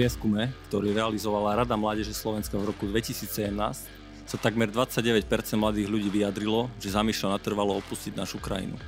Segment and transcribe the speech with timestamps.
[0.00, 3.52] prieskume, ktorý realizovala Rada Mládeže Slovenska v roku 2017,
[4.24, 5.28] sa takmer 29%
[5.60, 8.80] mladých ľudí vyjadrilo, že zamýšľa natrvalo opustiť našu krajinu.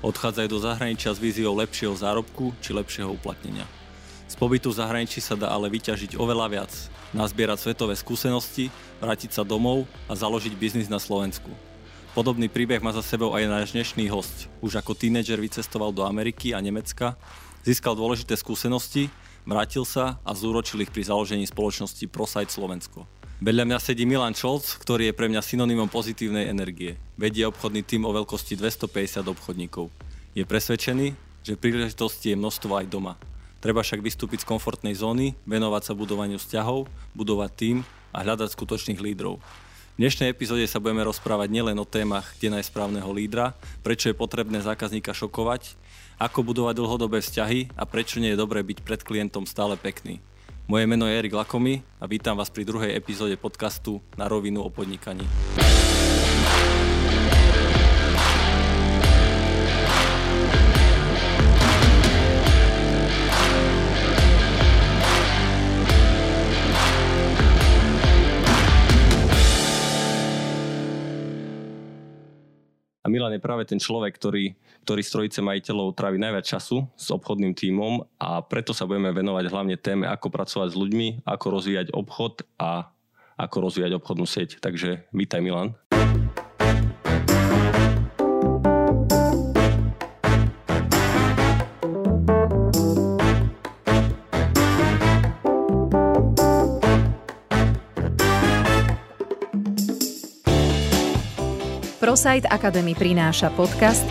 [0.00, 3.68] Odchádzajú do zahraničia s víziou lepšieho zárobku či lepšieho uplatnenia.
[4.24, 6.72] Z pobytu v zahraničí sa dá ale vyťažiť oveľa viac,
[7.12, 8.72] nazbierať svetové skúsenosti,
[9.04, 11.52] vrátiť sa domov a založiť biznis na Slovensku.
[12.16, 14.48] Podobný príbeh má za sebou aj náš dnešný host.
[14.64, 17.20] Už ako tínedžer vycestoval do Ameriky a Nemecka,
[17.68, 19.12] získal dôležité skúsenosti
[19.44, 23.04] Vrátil sa a zúročil ich pri založení spoločnosti ProSite Slovensko.
[23.44, 26.96] Vedľa mňa sedí Milan Čolc, ktorý je pre mňa synonymom pozitívnej energie.
[27.20, 29.92] Vedie obchodný tým o veľkosti 250 obchodníkov.
[30.32, 31.12] Je presvedčený,
[31.44, 33.20] že príležitosti je množstvo aj doma.
[33.60, 37.76] Treba však vystúpiť z komfortnej zóny, venovať sa budovaniu vzťahov, budovať tým
[38.16, 39.44] a hľadať skutočných lídrov.
[39.94, 43.52] V dnešnej epizóde sa budeme rozprávať nielen o témach, kde nájsť správneho lídra,
[43.84, 45.76] prečo je potrebné zákazníka šokovať,
[46.18, 50.22] ako budovať dlhodobé vzťahy a prečo nie je dobré byť pred klientom stále pekný.
[50.64, 54.72] Moje meno je Erik Lakomy a vítam vás pri druhej epizóde podcastu Na rovinu o
[54.72, 55.28] podnikaní.
[73.04, 74.56] A Milan je práve ten človek, ktorý,
[74.88, 79.44] ktorý z trojice majiteľov trávi najviac času s obchodným tímom a preto sa budeme venovať
[79.52, 82.88] hlavne téme, ako pracovať s ľuďmi, ako rozvíjať obchod a
[83.36, 84.56] ako rozvíjať obchodnú sieť.
[84.56, 85.76] Takže vítaj Milan.
[102.04, 104.04] ProSite Academy prináša podcast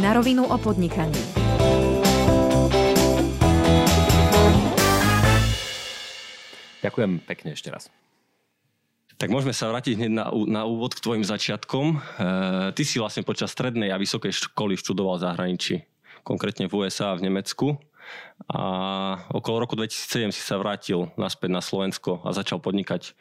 [0.00, 1.12] Na rovinu o podnikaní.
[6.80, 7.92] Ďakujem pekne ešte raz.
[9.20, 11.86] Tak môžeme sa vrátiť hneď na, na úvod k tvojim začiatkom.
[11.92, 15.84] E, ty si vlastne počas strednej a vysokej školy študoval v zahraničí,
[16.24, 17.76] konkrétne v USA a v Nemecku.
[18.48, 18.62] A
[19.28, 23.12] okolo roku 2007 si sa vrátil naspäť na Slovensko a začal podnikať.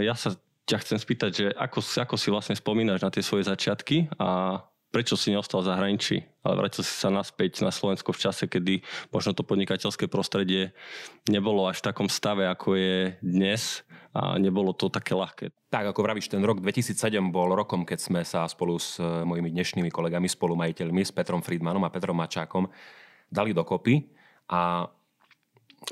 [0.00, 0.32] Ja sa
[0.64, 4.60] ťa chcem spýtať, že ako, ako si vlastne spomínaš na tie svoje začiatky a
[4.94, 8.78] prečo si neostal v zahraničí, ale vrátil si sa naspäť na Slovensko v čase, kedy
[9.10, 10.70] možno to podnikateľské prostredie
[11.26, 13.82] nebolo až v takom stave, ako je dnes
[14.14, 15.50] a nebolo to také ľahké.
[15.74, 19.50] Tak, ako vravíš, ten rok 2007 bol rokom, keď sme sa spolu s e, mojimi
[19.50, 22.70] dnešnými kolegami, spolumajiteľmi, s Petrom Friedmanom a Petrom Mačákom
[23.26, 24.06] dali dokopy
[24.46, 24.86] a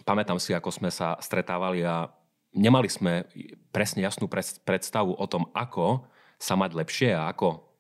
[0.07, 2.07] pamätám si, ako sme sa stretávali a
[2.53, 3.27] nemali sme
[3.73, 4.29] presne jasnú
[4.65, 6.05] predstavu o tom, ako
[6.37, 7.73] sa mať lepšie a ako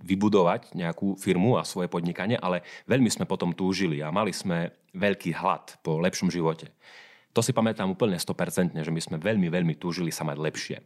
[0.00, 5.36] vybudovať nejakú firmu a svoje podnikanie, ale veľmi sme potom túžili a mali sme veľký
[5.36, 6.72] hlad po lepšom živote.
[7.30, 10.76] To si pamätám úplne 100%, že my sme veľmi, veľmi túžili sa mať lepšie.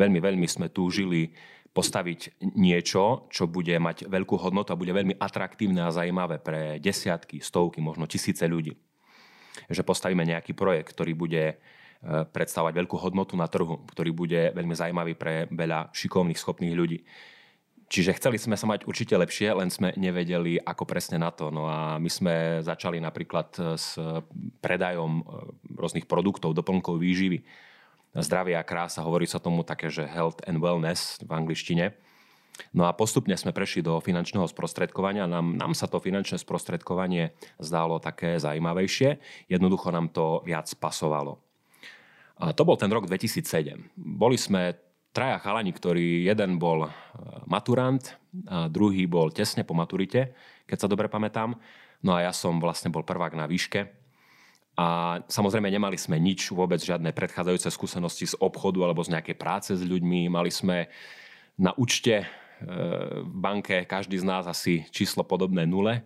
[0.00, 1.36] Veľmi, veľmi sme túžili
[1.70, 7.44] postaviť niečo, čo bude mať veľkú hodnotu a bude veľmi atraktívne a zaujímavé pre desiatky,
[7.44, 8.74] stovky, možno tisíce ľudí.
[9.68, 11.60] Že postavíme nejaký projekt, ktorý bude
[12.04, 17.04] predstavovať veľkú hodnotu na trhu, ktorý bude veľmi zaujímavý pre veľa šikovných, schopných ľudí.
[17.90, 21.50] Čiže chceli sme sa mať určite lepšie, len sme nevedeli, ako presne na to.
[21.50, 23.98] No a my sme začali napríklad eh, s
[24.62, 25.24] predajom eh,
[25.74, 27.42] rôznych produktov, doplnkov výživy.
[28.10, 31.94] Zdravie a krása, hovorí sa tomu také, že health and wellness v angličtine.
[32.74, 35.30] No a postupne sme prešli do finančného sprostredkovania.
[35.30, 39.18] Nám, nám sa to finančné sprostredkovanie zdálo také zaujímavejšie.
[39.50, 41.49] Jednoducho nám to viac pasovalo.
[42.40, 43.92] A to bol ten rok 2007.
[44.00, 44.72] Boli sme
[45.12, 46.90] traja chalani, ktorí jeden bol e,
[47.44, 48.00] maturant,
[48.48, 50.32] a druhý bol tesne po maturite,
[50.64, 51.58] keď sa dobre pamätám.
[52.00, 53.92] No a ja som vlastne bol prvák na výške.
[54.80, 59.70] A samozrejme nemali sme nič, vôbec žiadne predchádzajúce skúsenosti z obchodu alebo z nejakej práce
[59.76, 60.32] s ľuďmi.
[60.32, 60.88] Mali sme
[61.60, 62.26] na účte e,
[63.20, 66.00] v banke každý z nás asi číslo podobné nule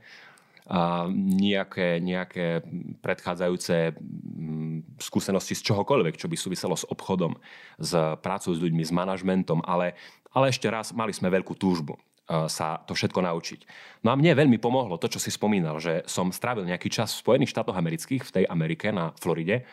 [1.12, 2.64] nejaké, nejaké
[3.04, 7.36] predchádzajúce mm, skúsenosti z čohokoľvek, čo by súviselo s obchodom,
[7.76, 7.92] s
[8.24, 9.92] prácou s ľuďmi, s manažmentom, ale,
[10.32, 12.00] ale ešte raz mali sme veľkú túžbu
[12.48, 13.60] sa to všetko naučiť.
[14.00, 17.20] No a mne veľmi pomohlo to, čo si spomínal, že som strávil nejaký čas v
[17.20, 19.68] Spojených štátoch amerických, v tej Amerike na Floride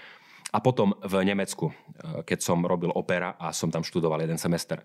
[0.52, 1.72] a potom v Nemecku,
[2.28, 4.84] keď som robil opera a som tam študoval jeden semester.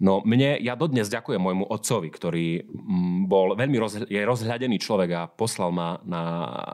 [0.00, 5.10] No mne, ja dodnes ďakujem môjmu otcovi, ktorý mm, bol veľmi roz, je rozhľadený človek
[5.12, 6.22] a poslal ma na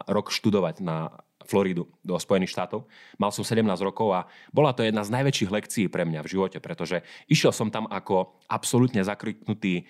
[0.06, 1.10] rok študovať na
[1.46, 2.90] Floridu do Spojených štátov.
[3.18, 6.58] Mal som 17 rokov a bola to jedna z najväčších lekcií pre mňa v živote,
[6.58, 9.86] pretože išiel som tam ako absolútne zakriknutý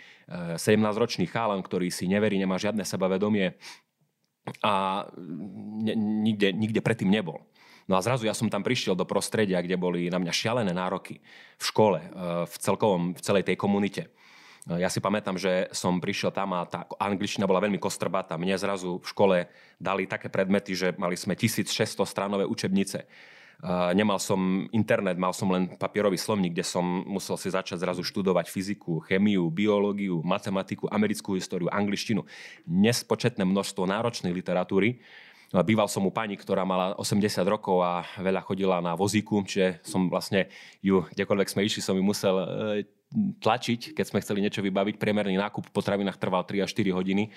[0.56, 3.56] 17-ročný e, chálan, ktorý si neverí, nemá žiadne sebavedomie
[4.62, 5.04] a
[5.96, 7.42] nikde, nikde predtým nebol.
[7.86, 11.22] No a zrazu ja som tam prišiel do prostredia, kde boli na mňa šialené nároky
[11.54, 12.08] v škole, e,
[12.46, 14.10] v, celkovom, v celej tej komunite.
[14.66, 18.34] E, ja si pamätám, že som prišiel tam a tá angličtina bola veľmi kostrbata.
[18.34, 19.36] Mne zrazu v škole
[19.78, 23.06] dali také predmety, že mali sme 1600 stranové učebnice.
[23.56, 28.04] Uh, nemal som internet, mal som len papierový slovník, kde som musel si začať zrazu
[28.04, 32.20] študovať fyziku, chemiu, biológiu, matematiku, americkú históriu, angličtinu.
[32.68, 35.00] Nespočetné množstvo náročnej literatúry.
[35.56, 37.16] No býval som u pani, ktorá mala 80
[37.48, 40.52] rokov a veľa chodila na vozíku, čiže som vlastne
[40.84, 42.44] ju, kdekoľvek sme išli, som ju musel e,
[43.40, 45.00] tlačiť, keď sme chceli niečo vybaviť.
[45.00, 47.32] Priemerný nákup v potravinách trval 3 až 4 hodiny.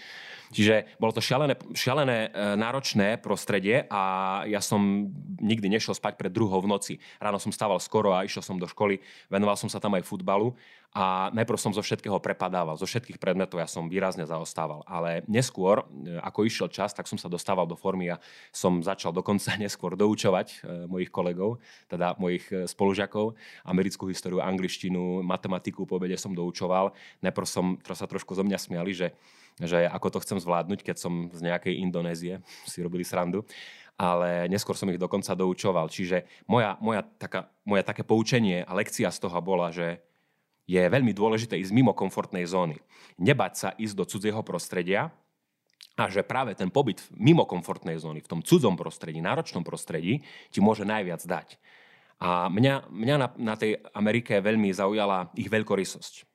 [0.52, 5.08] Čiže bolo to šialené, šialené e, náročné prostredie a ja som
[5.40, 6.94] nikdy nešiel spať pred druhou v noci.
[7.24, 9.00] Ráno som stával skoro a išiel som do školy,
[9.32, 10.52] venoval som sa tam aj futbalu
[10.90, 14.82] a najprv som zo všetkého prepadával, zo všetkých predmetov ja som výrazne zaostával.
[14.90, 18.18] Ale neskôr, e, ako išiel čas, tak som sa dostával do formy a
[18.50, 20.58] som začal dokonca neskôr doučovať e,
[20.90, 23.38] mojich kolegov, teda mojich spolužiakov,
[23.70, 26.98] americkú históriu, angličtinu, matematiku po obede som doučoval.
[27.22, 29.14] Najprv som, sa trošku zo mňa smiali, že
[29.60, 32.40] že ako to chcem zvládnuť, keď som z nejakej Indonézie,
[32.72, 33.44] si robili srandu,
[34.00, 35.92] ale neskôr som ich dokonca doučoval.
[35.92, 40.00] Čiže moja, moja, taká, moja také poučenie a lekcia z toho bola, že
[40.70, 42.78] je veľmi dôležité ísť mimo komfortnej zóny.
[43.18, 45.10] Nebať sa ísť do cudzieho prostredia
[45.98, 50.22] a že práve ten pobyt mimo komfortnej zóny, v tom cudzom prostredí, náročnom prostredí,
[50.54, 51.58] ti môže najviac dať.
[52.22, 56.29] A mňa, mňa na, na tej Amerike veľmi zaujala ich veľkorysosť.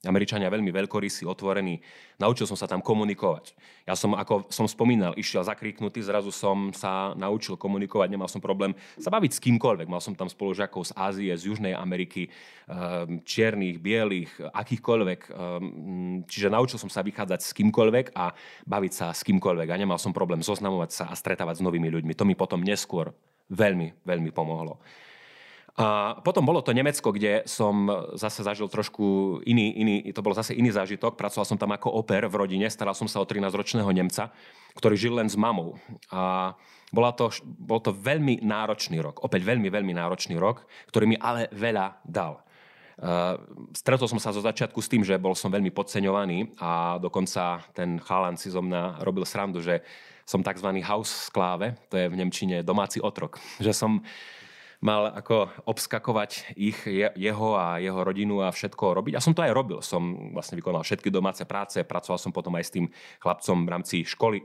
[0.00, 1.76] Američania veľmi veľkorysí, otvorení.
[2.16, 3.52] Naučil som sa tam komunikovať.
[3.84, 8.72] Ja som, ako som spomínal, išiel zakríknutý, zrazu som sa naučil komunikovať, nemal som problém
[8.96, 9.92] sa baviť s kýmkoľvek.
[9.92, 15.20] Mal som tam spolužiakov z Ázie, z Južnej Ameriky, ehm, čiernych, bielých, akýchkoľvek.
[15.28, 18.32] Ehm, čiže naučil som sa vychádzať s kýmkoľvek a
[18.64, 19.68] baviť sa s kýmkoľvek.
[19.68, 22.16] A nemal som problém zoznamovať sa a stretávať s novými ľuďmi.
[22.16, 23.12] To mi potom neskôr
[23.52, 24.80] veľmi, veľmi pomohlo.
[25.78, 27.86] A potom bolo to Nemecko, kde som
[28.18, 31.14] zase zažil trošku iný, iný, to bol zase iný zážitok.
[31.14, 34.34] Pracoval som tam ako oper v rodine, staral som sa o 13-ročného Nemca,
[34.74, 35.78] ktorý žil len s mamou.
[36.10, 36.52] A
[36.90, 41.46] bola to, bol to veľmi náročný rok, opäť veľmi, veľmi náročný rok, ktorý mi ale
[41.54, 42.42] veľa dal.
[43.00, 43.40] Uh,
[43.72, 47.96] stretol som sa zo začiatku s tým, že bol som veľmi podceňovaný a dokonca ten
[47.96, 49.80] chalan si zo mňa robil srandu, že
[50.28, 50.68] som tzv.
[50.84, 53.40] house skláve, to je v Nemčine domáci otrok.
[53.56, 53.92] Že som
[54.80, 59.14] mal ako obskakovať ich, jeho a jeho rodinu a všetko robiť.
[59.16, 59.84] A som to aj robil.
[59.84, 62.86] Som vlastne vykonal všetky domáce práce, pracoval som potom aj s tým
[63.20, 64.40] chlapcom v rámci školy.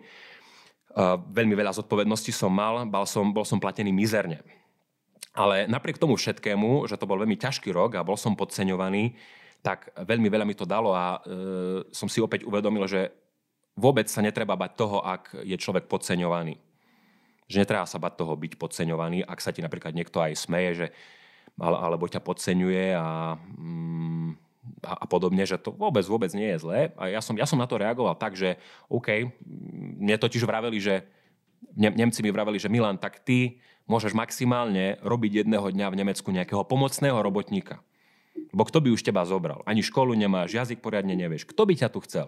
[1.31, 4.43] Veľmi veľa zodpovedností som mal, bol som, bol som platený mizerne.
[5.35, 9.15] Ale napriek tomu všetkému, že to bol veľmi ťažký rok a bol som podceňovaný,
[9.59, 11.31] tak veľmi veľa mi to dalo a e,
[11.91, 13.11] som si opäť uvedomil, že
[13.75, 16.55] vôbec sa netreba bať toho, ak je človek podceňovaný
[17.45, 20.88] že netreba sa bať toho byť podceňovaný, ak sa ti napríklad niekto aj smeje, že,
[21.62, 24.30] alebo ťa podceňuje a, mm,
[24.81, 26.80] a, a podobne, že to vôbec, vôbec nie je zlé.
[26.97, 28.57] A ja som, ja som na to reagoval tak, že
[28.89, 29.30] OK,
[30.01, 31.06] mne totiž vraveli, že
[31.75, 36.64] Nemci mi vraveli, že Milan, tak ty môžeš maximálne robiť jedného dňa v Nemecku nejakého
[36.66, 37.81] pomocného robotníka.
[38.56, 39.64] Bo kto by už teba zobral?
[39.68, 41.47] Ani školu nemáš, jazyk poriadne nevieš.
[41.47, 42.28] Kto by ťa tu chcel?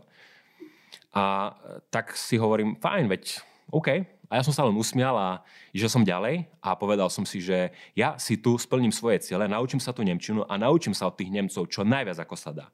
[1.11, 1.55] A
[1.91, 3.23] tak si hovorím, fajn, veď
[3.71, 3.87] OK,
[4.27, 5.39] a ja som sa len usmial a
[5.71, 9.79] išiel som ďalej a povedal som si, že ja si tu splním svoje ciele, naučím
[9.79, 12.67] sa tu Nemčinu a naučím sa od tých Nemcov čo najviac ako sa dá.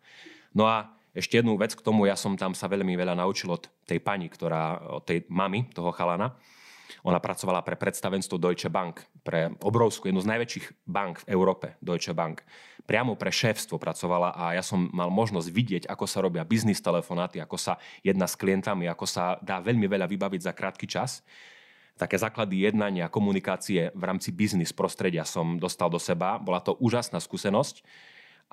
[0.54, 3.70] No a ešte jednu vec k tomu, ja som tam sa veľmi veľa naučil od
[3.86, 6.34] tej pani, ktorá, od tej mamy, toho chalana.
[7.02, 12.14] Ona pracovala pre predstavenstvo Deutsche Bank, pre obrovskú, jednu z najväčších bank v Európe, Deutsche
[12.14, 12.46] Bank.
[12.86, 17.42] Priamo pre šéfstvo pracovala a ja som mal možnosť vidieť, ako sa robia biznis telefonáty,
[17.42, 21.26] ako sa jedna s klientami, ako sa dá veľmi veľa vybaviť za krátky čas
[21.94, 26.42] také základy jednania, komunikácie v rámci biznis prostredia som dostal do seba.
[26.42, 27.86] Bola to úžasná skúsenosť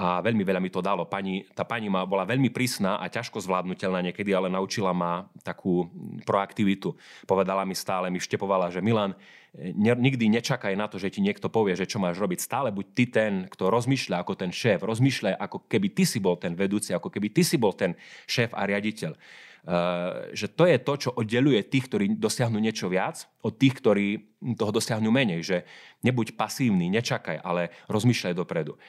[0.00, 1.04] a veľmi veľa mi to dalo.
[1.04, 5.92] Pani, tá pani ma bola veľmi prísna a ťažko zvládnutelná niekedy, ale naučila ma takú
[6.24, 6.96] proaktivitu.
[7.28, 9.12] Povedala mi stále, mi vštepovala, že Milan,
[9.76, 12.40] nikdy nečakaj na to, že ti niekto povie, že čo máš robiť.
[12.40, 16.40] Stále buď ty ten, kto rozmýšľa ako ten šéf, rozmýšľaj ako keby ty si bol
[16.40, 17.92] ten vedúci, ako keby ty si bol ten
[18.24, 19.12] šéf a riaditeľ.
[19.60, 24.06] Uh, že to je to, čo oddeluje tých, ktorí dosiahnu niečo viac, od tých, ktorí
[24.56, 25.44] toho dosiahnu menej.
[25.44, 25.58] Že
[26.00, 28.80] nebuď pasívny, nečakaj, ale rozmýšľaj dopredu.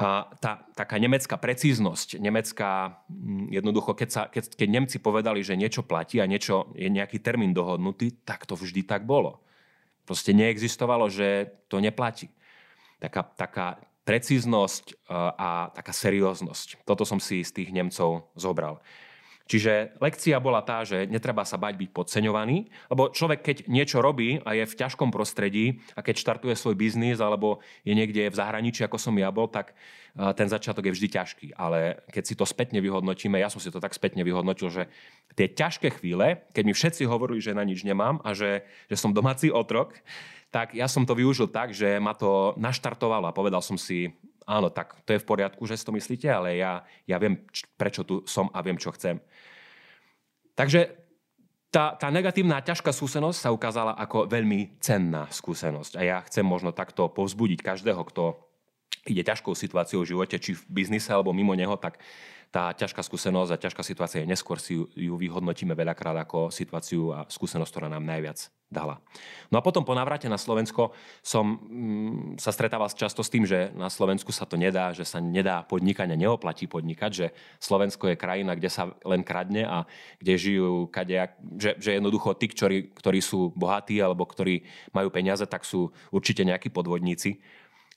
[0.00, 5.60] A tá taká nemecká precíznosť, nemecká, mm, jednoducho, keď, sa, keď, keď Nemci povedali, že
[5.60, 9.44] niečo platí a niečo je nejaký termín dohodnutý, tak to vždy tak bolo.
[10.08, 12.32] Proste neexistovalo, že to neplatí.
[12.96, 13.66] Taká, taká
[14.08, 16.82] precíznosť a taká serióznosť.
[16.88, 18.80] Toto som si z tých Nemcov zobral.
[19.50, 24.38] Čiže lekcia bola tá, že netreba sa bať byť podceňovaný, lebo človek, keď niečo robí
[24.46, 28.86] a je v ťažkom prostredí a keď štartuje svoj biznis alebo je niekde v zahraničí,
[28.86, 29.74] ako som ja bol, tak
[30.38, 31.46] ten začiatok je vždy ťažký.
[31.58, 34.86] Ale keď si to spätne vyhodnotíme, ja som si to tak spätne vyhodnotil, že
[35.34, 39.10] tie ťažké chvíle, keď mi všetci hovorili, že na nič nemám a že, že som
[39.10, 39.98] domáci otrok,
[40.54, 44.14] tak ja som to využil tak, že ma to naštartovalo a povedal som si,
[44.50, 47.38] áno, tak to je v poriadku, že si to myslíte, ale ja, ja viem,
[47.78, 49.22] prečo tu som a viem, čo chcem.
[50.54, 51.00] Takže
[51.70, 55.92] tá, tá negatívna ťažká skúsenosť sa ukázala ako veľmi cenná skúsenosť.
[55.98, 58.34] A ja chcem možno takto povzbudiť každého, kto
[59.06, 62.02] ide ťažkou situáciou v živote, či v biznise alebo mimo neho, tak
[62.50, 67.22] tá ťažká skúsenosť a ťažká situácia, neskôr si ju, ju vyhodnotíme veľakrát ako situáciu a
[67.30, 69.02] skúsenosť, ktorá nám najviac dala.
[69.50, 73.74] No a potom po návrate na Slovensko som mm, sa stretával často s tým, že
[73.74, 77.26] na Slovensku sa to nedá, že sa nedá podnikať a neoplatí podnikať, že
[77.58, 79.90] Slovensko je krajina, kde sa len kradne a
[80.22, 84.62] kde žijú kadejak, že, že jednoducho tí, ktorí, ktorí sú bohatí alebo ktorí
[84.94, 87.42] majú peniaze, tak sú určite nejakí podvodníci.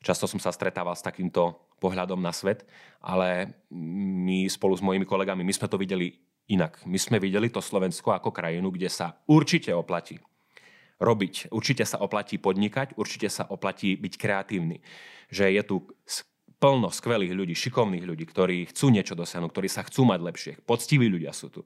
[0.03, 2.67] Často som sa stretával s takýmto pohľadom na svet,
[2.99, 6.19] ale my spolu s mojimi kolegami, my sme to videli
[6.51, 6.83] inak.
[6.83, 10.19] My sme videli to Slovensko ako krajinu, kde sa určite oplatí
[10.99, 14.83] robiť, určite sa oplatí podnikať, určite sa oplatí byť kreatívny.
[15.31, 15.75] Že je tu
[16.59, 20.53] plno skvelých ľudí, šikovných ľudí, ktorí chcú niečo dosiahnuť, ktorí sa chcú mať lepšie.
[20.63, 21.61] Poctiví ľudia sú tu.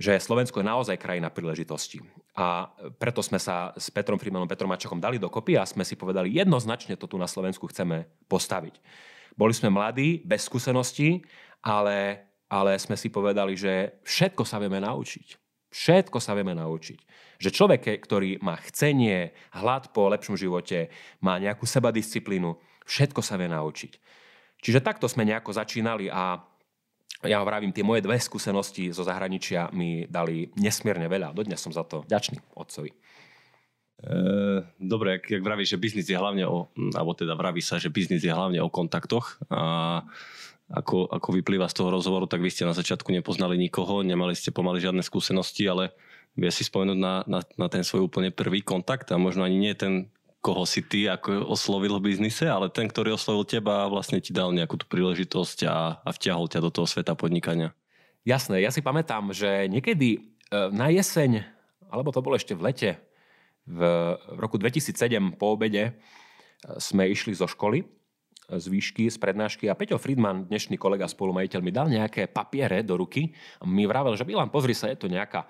[0.00, 2.00] Že Slovensko je naozaj krajina príležitosti.
[2.32, 6.32] A preto sme sa s Petrom Frimanom, Petrom Mačakom dali dokopy a sme si povedali,
[6.32, 8.80] jednoznačne to tu na Slovensku chceme postaviť.
[9.36, 11.20] Boli sme mladí, bez skúseností,
[11.60, 15.40] ale, ale sme si povedali, že všetko sa vieme naučiť.
[15.72, 16.98] Všetko sa vieme naučiť.
[17.40, 20.92] Že človek, ktorý má chcenie, hlad po lepšom živote,
[21.24, 22.52] má nejakú sebadisciplínu,
[22.84, 23.92] všetko sa vie naučiť.
[24.62, 26.38] Čiže takto sme nejako začínali a
[27.22, 31.34] ja vravím, tie moje dve skúsenosti zo zahraničia mi dali nesmierne veľa.
[31.34, 32.90] Dodnes som za to ďačný otcovi.
[32.90, 34.16] E,
[34.82, 38.26] dobre, ak, ak vravíš, že biznis je hlavne o, alebo teda vraví sa, že biznis
[38.26, 40.02] je hlavne o kontaktoch a
[40.72, 44.50] ako, ako vyplýva z toho rozhovoru, tak vy ste na začiatku nepoznali nikoho, nemali ste
[44.50, 45.92] pomaly žiadne skúsenosti, ale
[46.32, 49.74] vie si spomenúť na, na, na ten svoj úplne prvý kontakt a možno ani nie
[49.76, 50.08] ten,
[50.42, 54.50] koho si ty ako oslovil v biznise, ale ten, ktorý oslovil teba vlastne ti dal
[54.50, 57.70] nejakú tú príležitosť a, a vťahol ťa do toho sveta podnikania.
[58.26, 60.20] Jasné, ja si pamätám, že niekedy e,
[60.74, 61.46] na jeseň,
[61.86, 62.90] alebo to bolo ešte v lete,
[63.62, 63.80] v,
[64.42, 65.92] roku 2007 po obede e,
[66.82, 67.86] sme išli zo školy
[68.58, 73.00] z výšky, z prednášky a Peťo Friedman, dnešný kolega spolumajiteľ, mi dal nejaké papiere do
[73.00, 73.32] ruky
[73.62, 75.46] a mi vravel, že Milan, pozri sa, je to nejaká,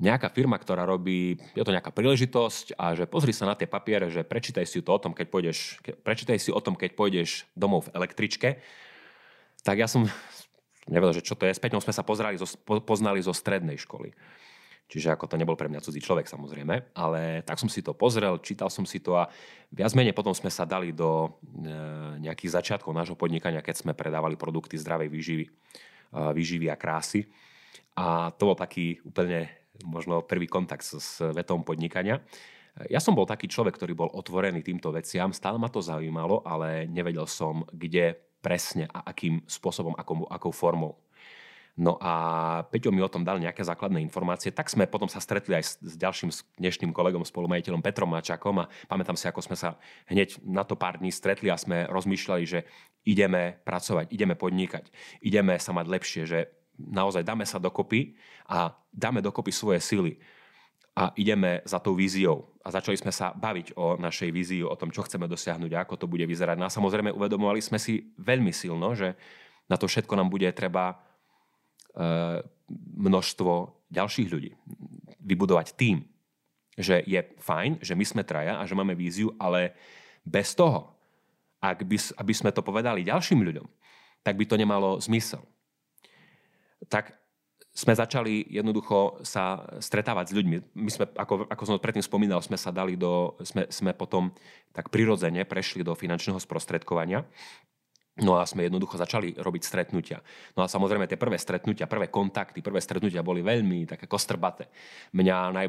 [0.00, 4.08] nejaká firma, ktorá robí, je to nejaká príležitosť a že pozri sa na tie papiere,
[4.08, 5.58] že prečítaj si to o tom, keď pôjdeš,
[6.00, 8.64] prečítaj si o tom, keď pôjdeš domov v električke.
[9.60, 10.08] Tak ja som
[10.88, 11.52] nevedel, že čo to je.
[11.52, 14.16] S Peťom sme sa pozrali, poznali zo strednej školy.
[14.92, 18.36] Čiže ako to nebol pre mňa cudzí človek samozrejme, ale tak som si to pozrel,
[18.44, 19.24] čítal som si to a
[19.72, 21.68] viac menej potom sme sa dali do e,
[22.20, 25.50] nejakých začiatkov nášho podnikania, keď sme predávali produkty zdravej výživy, e,
[26.12, 27.24] výživy a krásy.
[27.96, 32.22] A to bol taký úplne možno prvý kontakt s vetom podnikania.
[32.88, 36.88] Ja som bol taký človek, ktorý bol otvorený týmto veciam, stále ma to zaujímalo, ale
[36.88, 40.96] nevedel som, kde presne a akým spôsobom, akou, akou formou.
[41.72, 42.12] No a
[42.68, 45.72] Peťo mi o tom dal nejaké základné informácie, tak sme potom sa stretli aj s,
[45.80, 46.28] s ďalším
[46.60, 49.80] dnešným kolegom, spolumajiteľom Petrom Mačakom a pamätám si, ako sme sa
[50.12, 52.68] hneď na to pár dní stretli a sme rozmýšľali, že
[53.08, 54.92] ideme pracovať, ideme podnikať,
[55.24, 56.38] ideme sa mať lepšie, že
[56.78, 58.16] naozaj dáme sa dokopy
[58.48, 60.16] a dáme dokopy svoje sily
[60.92, 62.52] a ideme za tou víziou.
[62.62, 66.04] A začali sme sa baviť o našej vízii, o tom, čo chceme dosiahnuť a ako
[66.04, 66.56] to bude vyzerať.
[66.60, 69.16] No a samozrejme uvedomovali sme si veľmi silno, že
[69.66, 71.00] na to všetko nám bude treba
[71.92, 72.40] Eh,
[72.96, 73.52] množstvo
[73.92, 74.56] ďalších ľudí.
[75.20, 76.00] Vybudovať tým,
[76.72, 79.76] že je fajn, že my sme traja a že máme víziu, ale
[80.24, 80.96] bez toho,
[81.60, 83.68] ak by, aby sme to povedali ďalším ľuďom,
[84.24, 85.44] tak by to nemalo zmysel.
[86.88, 87.18] Tak
[87.72, 90.56] sme začali jednoducho sa stretávať s ľuďmi.
[90.76, 94.28] My sme, ako, ako som predtým spomínal, sme sa dali do, sme, sme potom
[94.76, 97.24] tak prirodzene prešli do finančného sprostredkovania
[98.20, 100.20] No a sme jednoducho začali robiť stretnutia.
[100.52, 104.68] No a samozrejme tie prvé stretnutia, prvé kontakty, prvé stretnutia boli veľmi také kostrbaté.
[105.16, 105.66] Mňa naj,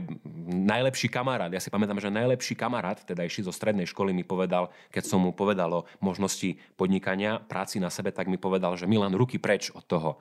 [0.52, 4.68] najlepší kamarát, ja si pamätám, že najlepší kamarát, teda išli zo strednej školy, mi povedal,
[4.92, 9.16] keď som mu povedal o možnosti podnikania, práci na sebe, tak mi povedal, že Milan,
[9.16, 10.20] ruky preč od toho.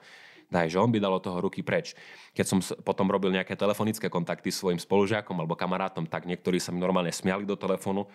[0.53, 1.97] Daj, že on by dal od toho ruky preč.
[2.37, 6.69] Keď som potom robil nejaké telefonické kontakty s svojim spolužiakom alebo kamarátom, tak niektorí sa
[6.69, 8.05] mi normálne smiali do telefónu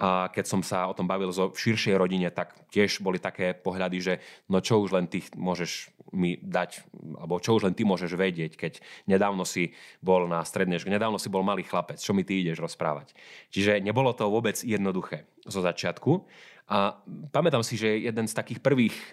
[0.00, 3.98] A keď som sa o tom bavil v širšej rodine, tak tiež boli také pohľady,
[4.00, 4.14] že
[4.48, 6.88] no čo už len ty môžeš mi dať,
[7.20, 11.20] alebo čo už len ty môžeš vedieť, keď nedávno si bol na strednej škole, nedávno
[11.20, 13.12] si bol malý chlapec, čo mi ty ideš rozprávať.
[13.52, 16.24] Čiže nebolo to vôbec jednoduché zo začiatku.
[16.70, 16.94] A
[17.34, 19.06] pamätám si, že jeden z takých prvých e,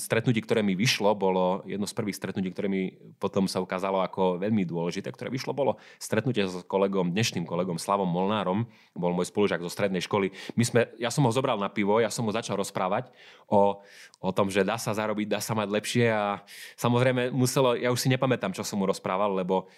[0.00, 4.40] stretnutí, ktoré mi vyšlo, bolo jedno z prvých stretnutí, ktoré mi potom sa ukázalo ako
[4.40, 8.64] veľmi dôležité, ktoré vyšlo, bolo stretnutie s kolegom, dnešným kolegom Slavom Molnárom,
[8.96, 10.32] bol môj spolužiak zo strednej školy.
[10.56, 13.12] My sme, ja som ho zobral na pivo, ja som mu začal rozprávať
[13.52, 13.84] o,
[14.24, 16.40] o tom, že dá sa zarobiť, dá sa mať lepšie a
[16.80, 19.68] samozrejme muselo, ja už si nepamätám, čo som mu rozprával, lebo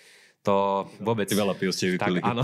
[0.40, 1.28] to vôbec...
[1.28, 2.24] Ty veľa piv ste vypili.
[2.24, 2.42] Tak, áno,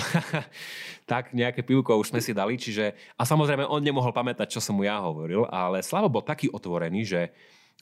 [1.10, 2.92] tak nejaké pivko už sme si dali, čiže...
[3.16, 7.08] A samozrejme, on nemohol pamätať, čo som mu ja hovoril, ale Slavo bol taký otvorený,
[7.08, 7.20] že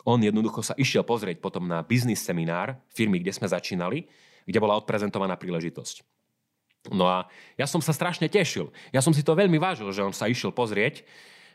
[0.06, 4.06] on jednoducho sa išiel pozrieť potom na biznis seminár firmy, kde sme začínali,
[4.47, 6.06] kde bola odprezentovaná príležitosť.
[6.92, 8.68] No a ja som sa strašne tešil.
[8.92, 11.02] Ja som si to veľmi vážil, že on sa išiel pozrieť,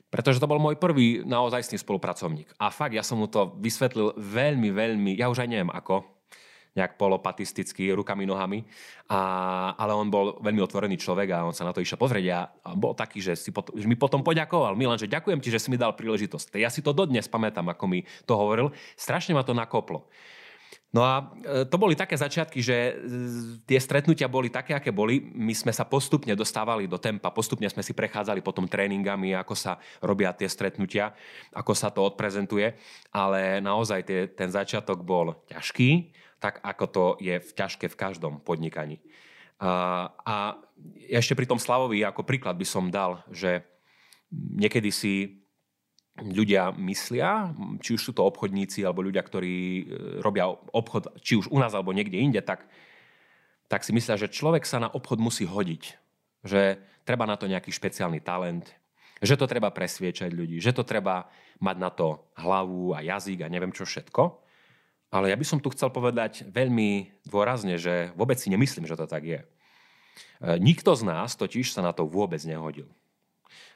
[0.09, 2.49] pretože to bol môj prvý naozajstný spolupracovník.
[2.57, 6.01] A fakt, ja som mu to vysvetlil veľmi, veľmi, ja už aj neviem ako,
[6.77, 8.59] nejak polopatisticky, rukami, nohami.
[9.09, 9.19] A,
[9.73, 12.39] ale on bol veľmi otvorený človek a on sa na to išiel pozrieť a,
[12.77, 14.77] bol taký, že, si potom, že mi potom poďakoval.
[14.77, 16.53] Milan, že ďakujem ti, že si mi dal príležitosť.
[16.61, 17.99] Ja si to dodnes pamätám, ako mi
[18.29, 18.69] to hovoril.
[18.93, 20.05] Strašne ma to nakoplo.
[20.89, 22.93] No a e, to boli také začiatky, že e,
[23.69, 25.21] tie stretnutia boli také, aké boli.
[25.21, 29.77] My sme sa postupne dostávali do tempa, postupne sme si prechádzali potom tréningami, ako sa
[30.01, 31.13] robia tie stretnutia,
[31.53, 32.73] ako sa to odprezentuje,
[33.13, 38.39] ale naozaj tie, ten začiatok bol ťažký tak ako to je v ťažké v každom
[38.43, 38.99] podnikaní.
[39.59, 40.35] A, a
[41.11, 43.67] ešte pri tom Slavovi ako príklad by som dal, že
[44.31, 45.43] niekedy si
[46.19, 49.83] ľudia myslia, či už sú to obchodníci alebo ľudia, ktorí e,
[50.19, 52.67] robia obchod, či už u nás alebo niekde inde, tak,
[53.71, 55.83] tak si myslia, že človek sa na obchod musí hodiť.
[56.43, 58.67] Že treba na to nejaký špeciálny talent,
[59.19, 61.27] že to treba presviečať ľudí, že to treba
[61.59, 64.48] mať na to hlavu a jazyk a neviem čo všetko.
[65.09, 69.09] Ale ja by som tu chcel povedať veľmi dôrazne, že vôbec si nemyslím, že to
[69.09, 69.41] tak je.
[69.41, 69.47] E,
[70.61, 72.85] nikto z nás totiž sa na to vôbec nehodil.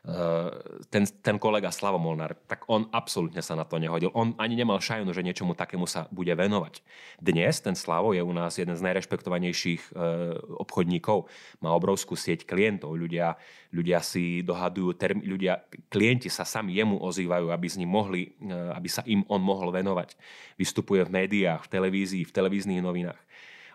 [0.03, 0.51] Eh,
[0.91, 4.11] ten, ten kolega Slavo Molnár, tak on absolútne sa na to nehodil.
[4.11, 6.83] On ani nemal šajnu, že niečomu takému sa bude venovať.
[7.23, 11.31] Dnes ten Slavo je u nás jeden z najrešpektovanejších eh, obchodníkov.
[11.63, 12.99] Má obrovskú sieť klientov.
[12.99, 13.39] Ľudia,
[13.71, 18.75] ľudia si dohadujú, term, ľudia, klienti sa sami jemu ozývajú, aby, s ním mohli, eh,
[18.75, 20.19] aby sa im on mohol venovať.
[20.59, 23.21] Vystupuje v médiách, v televízii, v televíznych novinách.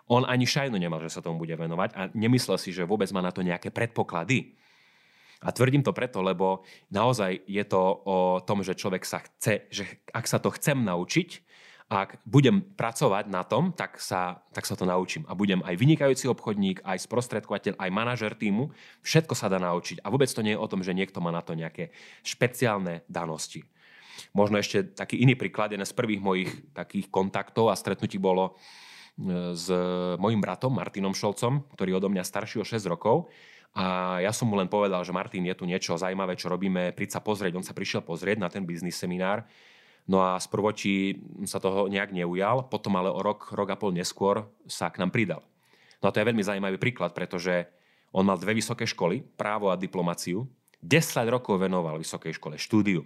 [0.05, 3.25] On ani šajnu nemal, že sa tomu bude venovať a nemyslel si, že vôbec má
[3.25, 4.53] na to nejaké predpoklady.
[5.39, 9.83] A tvrdím to preto, lebo naozaj je to o tom, že človek sa chce, že
[10.11, 11.29] ak sa to chcem naučiť,
[11.89, 15.25] ak budem pracovať na tom, tak sa, tak sa to naučím.
[15.25, 18.69] A budem aj vynikajúci obchodník, aj sprostredkovateľ, aj manažer týmu.
[19.01, 20.05] Všetko sa dá naučiť.
[20.05, 21.89] A vôbec to nie je o tom, že niekto má na to nejaké
[22.21, 23.65] špeciálne danosti.
[24.37, 29.57] Možno ešte taký iný príklad, jeden z prvých mojich takých kontaktov a stretnutí bolo e,
[29.57, 29.65] s
[30.21, 33.33] mojim bratom Martinom Šolcom, ktorý je odo mňa starší o 6 rokov
[33.77, 37.19] a ja som mu len povedal, že Martin, je tu niečo zaujímavé, čo robíme, príď
[37.19, 37.53] sa pozrieť.
[37.53, 39.45] On sa prišiel pozrieť na ten biznis seminár.
[40.09, 43.93] No a z prvočí sa toho nejak neujal, potom ale o rok, rok a pol
[43.93, 45.45] neskôr sa k nám pridal.
[46.01, 47.69] No a to je veľmi zaujímavý príklad, pretože
[48.09, 50.49] on mal dve vysoké školy, právo a diplomáciu.
[50.81, 53.05] 10 rokov venoval vysokej škole štúdiu.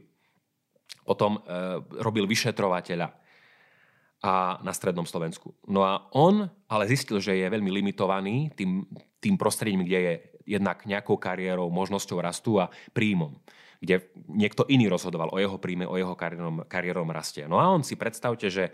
[1.03, 3.11] Potom e, robil vyšetrovateľa
[4.23, 5.51] a na strednom Slovensku.
[5.67, 8.87] No a on ale zistil, že je veľmi limitovaný tým,
[9.19, 13.35] tým prostredím, kde je jednak nejakou kariérou, možnosťou rastu a príjmom
[13.83, 13.99] kde
[14.31, 17.43] niekto iný rozhodoval o jeho príjme, o jeho kariérom, kariérom raste.
[17.51, 18.71] No a on si predstavte, že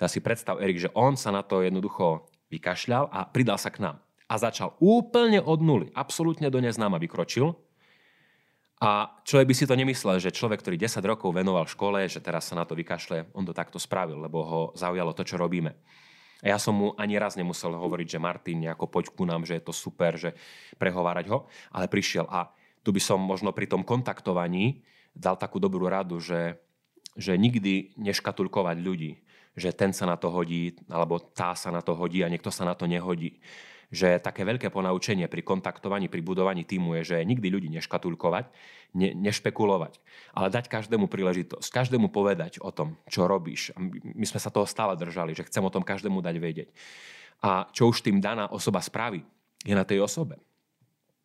[0.00, 3.84] dá si predstav, Erik, že on sa na to jednoducho vykašľal a pridal sa k
[3.84, 4.00] nám.
[4.24, 7.52] A začal úplne od nuly, absolútne do neznáma vykročil.
[8.80, 12.48] A človek by si to nemyslel, že človek, ktorý 10 rokov venoval škole, že teraz
[12.48, 15.76] sa na to vykašle, on to takto spravil, lebo ho zaujalo to, čo robíme.
[16.42, 19.58] A ja som mu ani raz nemusel hovoriť, že Martin, nejako poď ku nám, že
[19.58, 20.38] je to super, že
[20.78, 22.54] prehovárať ho, ale prišiel a
[22.86, 26.62] tu by som možno pri tom kontaktovaní dal takú dobrú radu, že,
[27.18, 29.18] že nikdy neškatulkovať ľudí,
[29.58, 32.62] že ten sa na to hodí, alebo tá sa na to hodí a niekto sa
[32.62, 33.42] na to nehodí
[33.88, 38.44] že také veľké ponaučenie pri kontaktovaní, pri budovaní týmu je, že nikdy ľudí neškatulkovať,
[38.92, 39.96] ne, nešpekulovať,
[40.36, 43.72] ale dať každému príležitosť, každému povedať o tom, čo robíš.
[44.12, 46.68] My sme sa toho stále držali, že chcem o tom každému dať vedieť.
[47.40, 49.24] A čo už tým daná osoba spraví,
[49.64, 50.36] je na tej osobe.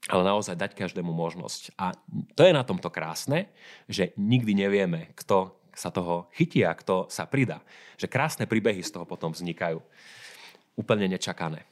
[0.07, 1.75] Ale naozaj dať každému možnosť.
[1.79, 1.95] A
[2.35, 3.51] to je na tomto krásne,
[3.87, 7.63] že nikdy nevieme, kto sa toho chytí a kto sa pridá.
[7.95, 9.79] Že krásne príbehy z toho potom vznikajú.
[10.75, 11.63] Úplne nečakané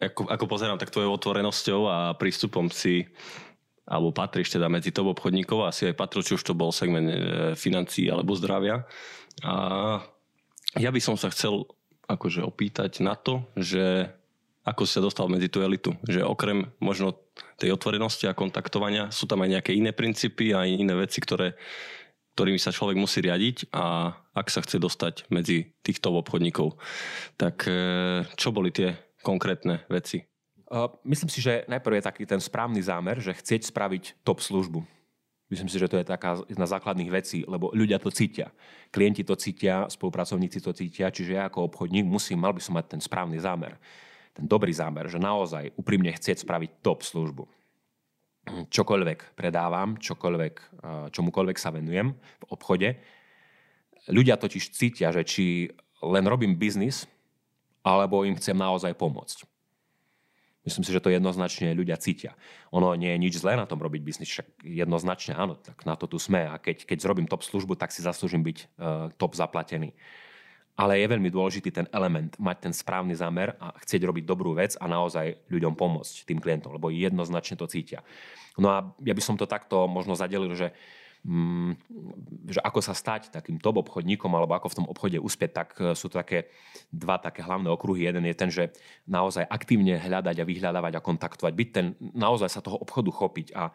[0.00, 3.08] ako, ako pozerám, tak tvojou otvorenosťou a prístupom si
[3.84, 7.16] alebo patríš teda medzi top obchodníkov, asi aj patril, či už to bol segment e,
[7.52, 8.88] financií alebo zdravia.
[9.44, 9.54] A
[10.80, 11.68] ja by som sa chcel
[12.08, 14.08] akože opýtať na to, že
[14.64, 15.92] ako si sa dostal medzi tú elitu.
[16.08, 17.20] Že okrem možno
[17.60, 21.52] tej otvorenosti a kontaktovania sú tam aj nejaké iné princípy a iné veci, ktoré,
[22.34, 26.76] ktorými sa človek musí riadiť a ak sa chce dostať medzi týchto obchodníkov.
[27.38, 27.72] Tak e,
[28.34, 30.26] čo boli tie konkrétne veci?
[31.06, 34.82] myslím si, že najprv je taký ten správny zámer, že chcieť spraviť top službu.
[35.46, 38.50] Myslím si, že to je taká jedna z základných vecí, lebo ľudia to cítia.
[38.90, 42.98] Klienti to cítia, spolupracovníci to cítia, čiže ja ako obchodník musím, mal by som mať
[42.98, 43.78] ten správny zámer
[44.34, 47.46] ten dobrý zámer, že naozaj úprimne chcieť spraviť top službu.
[48.44, 52.88] Čokoľvek predávam, čokoľvek, čomukoľvek sa venujem v obchode,
[54.12, 55.44] ľudia totiž cítia, že či
[56.04, 57.08] len robím biznis,
[57.80, 59.48] alebo im chcem naozaj pomôcť.
[60.64, 62.32] Myslím si, že to jednoznačne ľudia cítia.
[62.72, 66.08] Ono nie je nič zlé na tom robiť biznis, však jednoznačne áno, tak na to
[66.08, 66.48] tu sme.
[66.48, 69.92] A keď, keď zrobím top službu, tak si zaslúžim byť uh, top zaplatený
[70.74, 74.74] ale je veľmi dôležitý ten element, mať ten správny zámer a chcieť robiť dobrú vec
[74.74, 78.02] a naozaj ľuďom pomôcť, tým klientom, lebo jednoznačne to cítia.
[78.58, 80.74] No a ja by som to takto možno zadelil, že,
[81.22, 81.78] mm,
[82.50, 85.94] že ako sa stať takým top obchodníkom alebo ako v tom obchode uspieť, tak e,
[85.94, 86.50] sú to také
[86.90, 88.10] dva také hlavné okruhy.
[88.10, 88.74] Jeden je ten, že
[89.06, 91.86] naozaj aktívne hľadať a vyhľadávať a kontaktovať, byť ten,
[92.18, 93.70] naozaj sa toho obchodu chopiť a,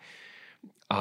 [0.91, 0.99] a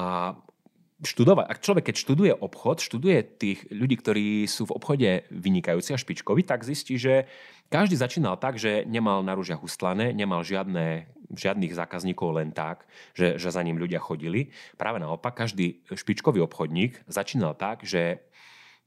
[0.99, 1.47] študovať.
[1.47, 6.43] Ak človek, keď študuje obchod, študuje tých ľudí, ktorí sú v obchode vynikajúci a špičkoví,
[6.43, 7.31] tak zistí, že
[7.71, 13.39] každý začínal tak, že nemal na rúžiach ustlané, nemal žiadne, žiadnych zákazníkov len tak, že,
[13.39, 14.51] že za ním ľudia chodili.
[14.75, 18.27] Práve naopak, každý špičkový obchodník začínal tak, že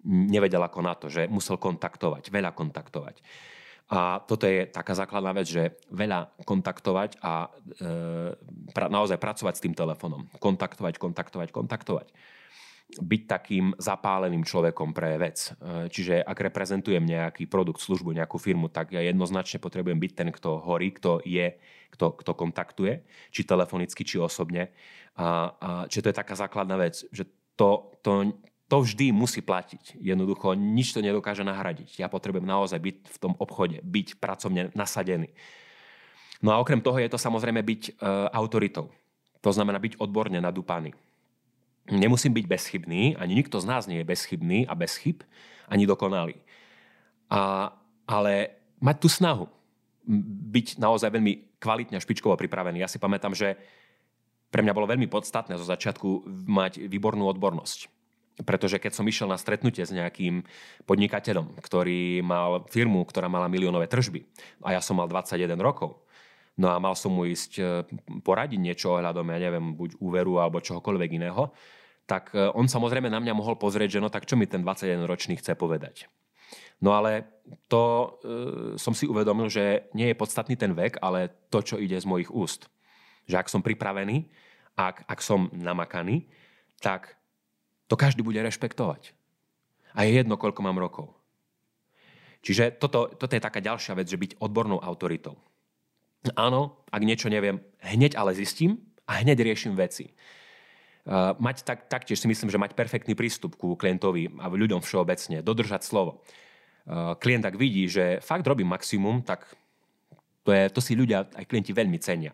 [0.03, 3.21] nevedel ako na to, že musel kontaktovať, veľa kontaktovať.
[3.91, 7.89] A toto je taká základná vec, že veľa kontaktovať a e,
[8.71, 10.31] pra, naozaj pracovať s tým telefónom.
[10.39, 12.07] Kontaktovať, kontaktovať, kontaktovať.
[12.91, 15.51] Byť takým zapáleným človekom pre vec.
[15.59, 20.31] E, čiže ak reprezentujem nejaký produkt, službu, nejakú firmu, tak ja jednoznačne potrebujem byť ten,
[20.31, 21.59] kto horí, kto je,
[21.91, 23.03] kto, kto kontaktuje,
[23.35, 24.71] či telefonicky, či osobne.
[25.19, 27.27] A, a čiže to je taká základná vec, že
[27.59, 28.39] to, to,
[28.71, 29.99] to vždy musí platiť.
[29.99, 31.99] Jednoducho nič to nedokáže nahradiť.
[31.99, 35.27] Ja potrebujem naozaj byť v tom obchode, byť pracovne nasadený.
[36.39, 37.91] No a okrem toho je to samozrejme byť e,
[38.31, 38.87] autoritou.
[39.43, 40.95] To znamená byť odborne nadúpaný.
[41.91, 45.19] Nemusím byť bezchybný, ani nikto z nás nie je bezchybný a bez chyb,
[45.67, 46.39] ani dokonalý.
[47.27, 47.75] A,
[48.07, 49.51] ale mať tú snahu,
[50.47, 52.79] byť naozaj veľmi kvalitne a špičkovo pripravený.
[52.79, 53.59] Ja si pamätám, že
[54.47, 58.00] pre mňa bolo veľmi podstatné zo začiatku mať výbornú odbornosť
[58.39, 60.43] pretože keď som išiel na stretnutie s nejakým
[60.87, 64.25] podnikateľom, ktorý mal firmu, ktorá mala miliónové tržby
[64.63, 66.01] a ja som mal 21 rokov,
[66.55, 67.63] no a mal som mu ísť e,
[68.23, 71.51] poradiť niečo ohľadom, ja neviem, buď úveru alebo čohokoľvek iného,
[72.09, 75.39] tak e, on samozrejme na mňa mohol pozrieť, že no tak čo mi ten 21-ročný
[75.39, 76.07] chce povedať.
[76.81, 77.29] No ale
[77.69, 78.07] to e,
[78.81, 82.33] som si uvedomil, že nie je podstatný ten vek, ale to, čo ide z mojich
[82.33, 82.67] úst.
[83.29, 84.27] Že ak som pripravený,
[84.73, 86.25] ak, ak som namakaný,
[86.81, 87.20] tak
[87.91, 89.11] to každý bude rešpektovať.
[89.91, 91.11] A je jedno, koľko mám rokov.
[92.39, 95.35] Čiže toto, toto je taká ďalšia vec, že byť odbornou autoritou.
[96.39, 100.15] Áno, ak niečo neviem, hneď ale zistím a hneď riešim veci.
[101.03, 105.43] Uh, mať tak, taktiež si myslím, že mať perfektný prístup ku klientovi a ľuďom všeobecne,
[105.43, 106.23] dodržať slovo.
[106.87, 109.51] Uh, klient ak vidí, že fakt robím maximum, tak
[110.47, 112.31] to, je, to si ľudia, aj klienti veľmi cenia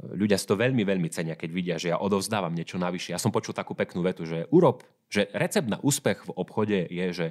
[0.00, 3.12] ľudia si to veľmi, veľmi cenia, keď vidia, že ja odovzdávam niečo navyše.
[3.12, 7.06] Ja som počul takú peknú vetu, že urob, že recept na úspech v obchode je,
[7.12, 7.26] že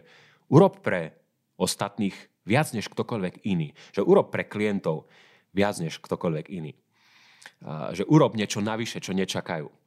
[0.46, 1.18] urob pre
[1.58, 2.14] ostatných
[2.46, 3.74] viac než ktokoľvek iný.
[3.98, 5.10] Že urob pre klientov
[5.58, 6.78] viac než ktokoľvek iný.
[7.98, 9.81] Že urob niečo navyše, čo nečakajú.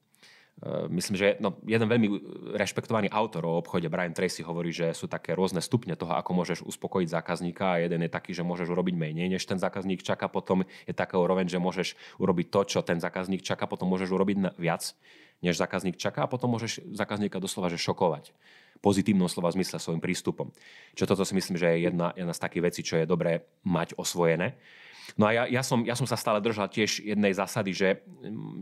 [0.62, 2.08] Eh, myslím, že no, jeden veľmi
[2.54, 6.62] rešpektovaný autor o obchode, Brian Tracy, hovorí, že sú také rôzne stupne toho, ako môžeš
[6.62, 10.94] uspokojiť zákazníka jeden je taký, že môžeš urobiť menej, než ten zákazník čaká, potom je
[10.94, 14.94] taká úroveň, že môžeš urobiť to, čo ten zákazník čaká, potom môžeš urobiť viac,
[15.42, 18.30] než zákazník čaká a potom môžeš zákazníka doslova že šokovať
[18.78, 20.52] pozitívnom slova zmysle svojim prístupom.
[20.92, 23.96] Čo toto si myslím, že je jedna, jedna z takých vecí, čo je dobré mať
[23.96, 24.60] osvojené.
[25.14, 27.88] No a ja, ja, som, ja som sa stále držal tiež jednej zásady, že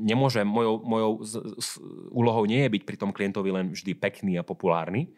[0.02, 1.68] nemôžem, mojou, mojou z, z,
[2.10, 5.14] úlohou nie je byť pri tom klientovi len vždy pekný a populárny.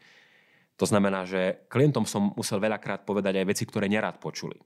[0.76, 4.58] To znamená, že klientom som musel veľakrát povedať aj veci, ktoré nerad počuli.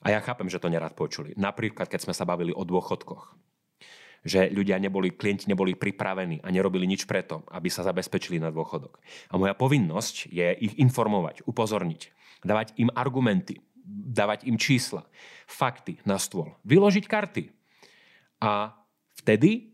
[0.00, 1.36] A ja chápem, že to nerad počuli.
[1.36, 3.36] Napríklad, keď sme sa bavili o dôchodkoch.
[4.20, 9.00] Že ľudia neboli, klienti neboli pripravení a nerobili nič preto, aby sa zabezpečili na dôchodok.
[9.32, 12.12] A moja povinnosť je ich informovať, upozorniť,
[12.44, 15.02] dávať im argumenty, dávať im čísla,
[15.50, 17.50] fakty na stôl, vyložiť karty.
[18.40, 18.72] A
[19.18, 19.70] vtedy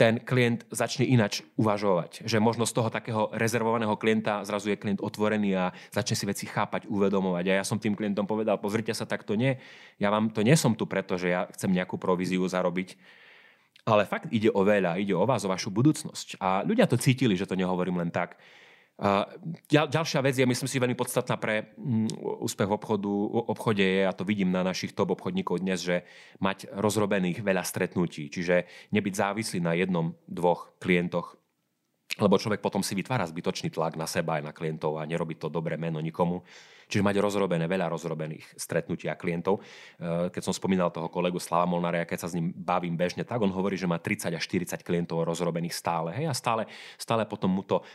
[0.00, 2.24] ten klient začne inač uvažovať.
[2.24, 6.48] Že možno z toho takého rezervovaného klienta zrazu je klient otvorený a začne si veci
[6.48, 7.44] chápať, uvedomovať.
[7.52, 9.60] A ja som tým klientom povedal, pozrite sa, tak to nie.
[10.00, 12.96] Ja vám to nie som tu preto, že ja chcem nejakú províziu zarobiť.
[13.84, 16.40] Ale fakt ide o veľa, ide o vás, o vašu budúcnosť.
[16.40, 18.40] A ľudia to cítili, že to nehovorím len tak.
[19.64, 23.08] Ďal, ďalšia vec je, myslím si, veľmi podstatná pre mm, úspech v obchodu,
[23.48, 26.04] obchode je, a to vidím na našich top obchodníkov dnes, že
[26.36, 31.40] mať rozrobených veľa stretnutí, čiže nebyť závislý na jednom, dvoch klientoch,
[32.20, 35.48] lebo človek potom si vytvára zbytočný tlak na seba aj na klientov a nerobí to
[35.48, 36.44] dobré meno nikomu.
[36.90, 39.62] Čiže mať rozrobené, veľa rozrobených stretnutí a klientov.
[39.62, 43.38] E, keď som spomínal toho kolegu Slava Molnára, keď sa s ním bavím bežne, tak
[43.38, 46.10] on hovorí, že má 30 až 40 klientov rozrobených stále.
[46.18, 46.66] Hej, a stále,
[46.98, 47.86] stále potom mu to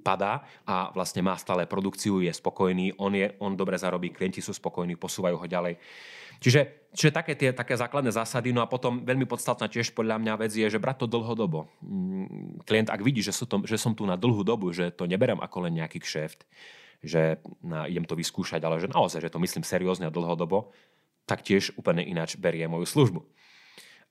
[0.00, 4.56] padá a vlastne má stále produkciu, je spokojný, on, je, on dobre zarobí, klienti sú
[4.56, 5.76] spokojní, posúvajú ho ďalej.
[6.40, 10.34] Čiže, čiže také, tie, také základné zásady, no a potom veľmi podstatná tiež podľa mňa
[10.40, 11.68] vec je, že brať to dlhodobo.
[11.84, 15.04] Mm, klient, ak vidí, že, sú to, že som tu na dlhú dobu, že to
[15.04, 16.48] neberem ako len nejaký kšeft,
[17.00, 17.40] že
[17.88, 20.72] idem to vyskúšať, ale že naozaj, že to myslím seriózne a dlhodobo,
[21.24, 23.20] tak tiež úplne ináč berie moju službu.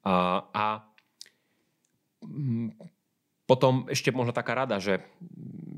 [0.05, 0.65] A, a
[3.45, 5.01] potom ešte možno taká rada, že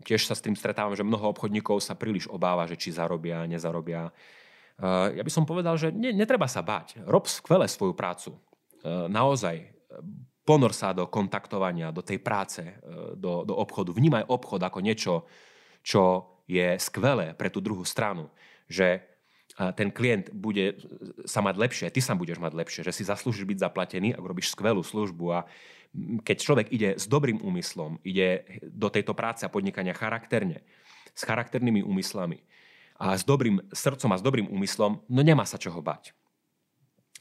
[0.08, 4.12] tiež sa s tým stretávam, že mnoho obchodníkov sa príliš obáva, že či zarobia, nezarobia.
[4.82, 7.04] Ja by som povedal, že ne, netreba sa báť.
[7.06, 8.34] Rob skvele svoju prácu.
[9.08, 9.62] Naozaj,
[10.41, 12.65] ponor sa do kontaktovania, do tej práce,
[13.13, 13.93] do, do obchodu.
[13.93, 15.13] Vnímaj obchod ako niečo,
[15.86, 18.28] čo je skvelé pre tú druhú stranu,
[18.68, 19.08] že
[19.76, 20.80] ten klient bude
[21.24, 24.52] sa mať lepšie, ty sa budeš mať lepšie, že si zaslúžiš byť zaplatený, ak robíš
[24.52, 25.40] skvelú službu a
[26.24, 30.64] keď človek ide s dobrým úmyslom, ide do tejto práce a podnikania charakterne,
[31.12, 32.40] s charakternými úmyslami
[32.96, 36.16] a s dobrým srdcom a s dobrým úmyslom, no nemá sa čoho bať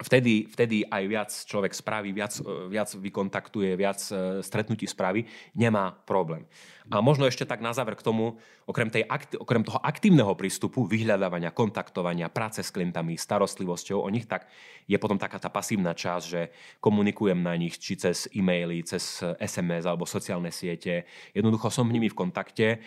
[0.00, 2.32] vtedy, vtedy aj viac človek spraví, viac,
[2.72, 6.48] viac vykontaktuje, viac e, stretnutí spraví, nemá problém.
[6.90, 9.06] A možno ešte tak na záver k tomu, okrem, tej,
[9.38, 14.50] okrem toho aktívneho prístupu, vyhľadávania, kontaktovania, práce s klientami, starostlivosťou o nich, tak
[14.90, 16.50] je potom taká tá pasívna časť, že
[16.82, 21.06] komunikujem na nich, či cez e-maily, cez SMS alebo sociálne siete.
[21.30, 22.78] Jednoducho som s nimi v kontakte, e,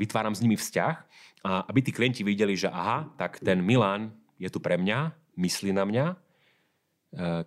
[0.00, 0.94] vytváram s nimi vzťah,
[1.46, 4.10] a aby tí klienti videli, že aha, tak ten Milan
[4.42, 6.25] je tu pre mňa, myslí na mňa,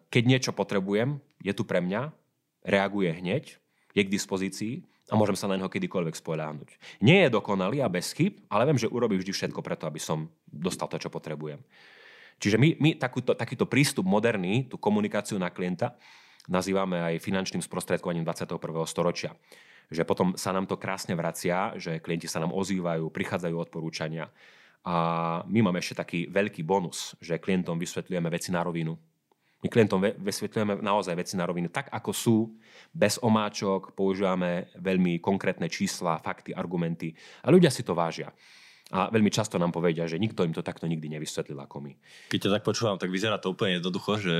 [0.10, 2.12] keď niečo potrebujem, je tu pre mňa,
[2.64, 3.60] reaguje hneď,
[3.96, 4.74] je k dispozícii
[5.10, 7.02] a môžem sa na neho kedykoľvek spoľahnúť.
[7.02, 10.30] Nie je dokonalý a bez chyb, ale viem, že urobí vždy všetko preto, aby som
[10.46, 11.60] dostal to, čo potrebujem.
[12.40, 16.00] Čiže my, my takúto, takýto prístup moderný, tú komunikáciu na klienta,
[16.48, 18.56] nazývame aj finančným sprostredkovaním 21.
[18.88, 19.36] storočia.
[19.90, 24.30] Že potom sa nám to krásne vracia, že klienti sa nám ozývajú, prichádzajú odporúčania.
[24.86, 24.96] A
[25.44, 28.96] my máme ešte taký veľký bonus, že klientom vysvetľujeme veci na rovinu,
[29.60, 32.38] my klientom vysvetľujeme naozaj veci na rovinu tak, ako sú,
[32.96, 37.12] bez omáčok, používame veľmi konkrétne čísla, fakty, argumenty
[37.44, 38.32] a ľudia si to vážia.
[38.90, 41.94] A veľmi často nám povedia, že nikto im to takto nikdy nevysvetlil ako my.
[42.34, 44.36] Keď ťa tak počúvam, tak vyzerá to úplne jednoducho, že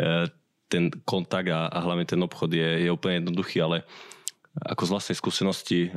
[0.00, 0.32] e,
[0.72, 3.84] ten kontakt a, a hlavne ten obchod je, je úplne jednoduchý, ale
[4.64, 5.88] ako z vlastnej skúsenosti e,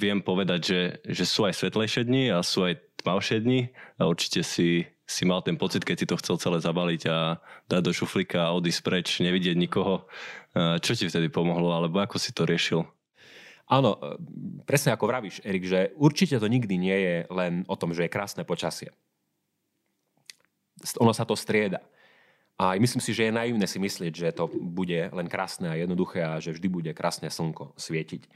[0.00, 0.80] viem povedať, že,
[1.12, 3.68] že sú aj svetlejšie dni a sú aj tmavšie dni
[4.00, 7.82] a určite si si mal ten pocit, keď si to chcel celé zabaliť a dať
[7.82, 10.06] do šuflíka a odísť preč, nevidieť nikoho.
[10.54, 12.86] Čo ti vtedy pomohlo, alebo ako si to riešil?
[13.70, 14.18] Áno, e,
[14.66, 18.10] presne ako vravíš, Erik, že určite to nikdy nie je len o tom, že je
[18.10, 18.90] krásne počasie.
[20.98, 21.78] Ono sa to strieda.
[22.58, 26.20] A myslím si, že je naivné si myslieť, že to bude len krásne a jednoduché
[26.26, 28.26] a že vždy bude krásne slnko svietiť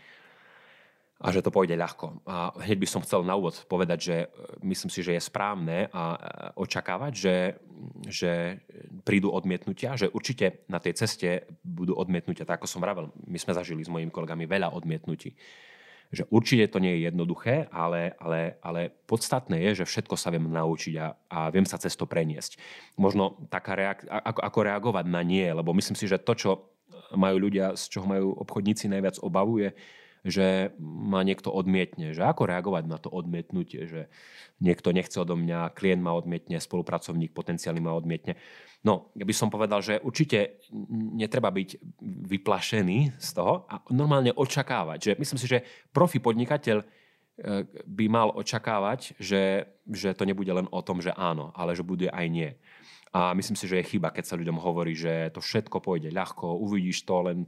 [1.22, 2.27] a že to pôjde ľahko.
[2.27, 4.27] A hneď by som chcel na úvod povedať, že e,
[4.66, 6.18] myslím si, že je správne a e,
[6.59, 7.37] očakávať, že,
[8.11, 8.33] že
[9.07, 13.55] prídu odmietnutia, že určite na tej ceste budú odmietnutia, tak ako som vravel, my sme
[13.55, 15.38] zažili s mojimi kolegami veľa odmietnutí.
[16.11, 20.44] Že určite to nie je jednoduché, ale, ale, ale podstatné je, že všetko sa viem
[20.50, 22.59] naučiť a, a viem sa cez to preniesť.
[22.98, 26.50] Možno taká reak- ako, ako reagovať na nie, lebo myslím si, že to, čo
[27.14, 29.70] majú ľudia, z čoho majú obchodníci najviac obavu, je,
[30.24, 32.16] že ma niekto odmietne.
[32.16, 34.08] Že ako reagovať na to odmietnutie, že
[34.64, 38.40] niekto nechce odo mňa, klient ma odmietne, spolupracovník potenciálny ma odmietne.
[38.84, 40.64] No, ja by som povedal, že určite
[41.16, 45.12] netreba byť vyplašený z toho a normálne očakávať.
[45.12, 46.87] Že myslím si, že profi podnikateľ e,
[47.84, 52.08] by mal očakávať, že, že to nebude len o tom, že áno, ale že bude
[52.08, 52.52] aj nie.
[53.14, 56.60] A myslím si, že je chyba, keď sa ľuďom hovorí, že to všetko pôjde ľahko,
[56.60, 57.38] uvidíš to len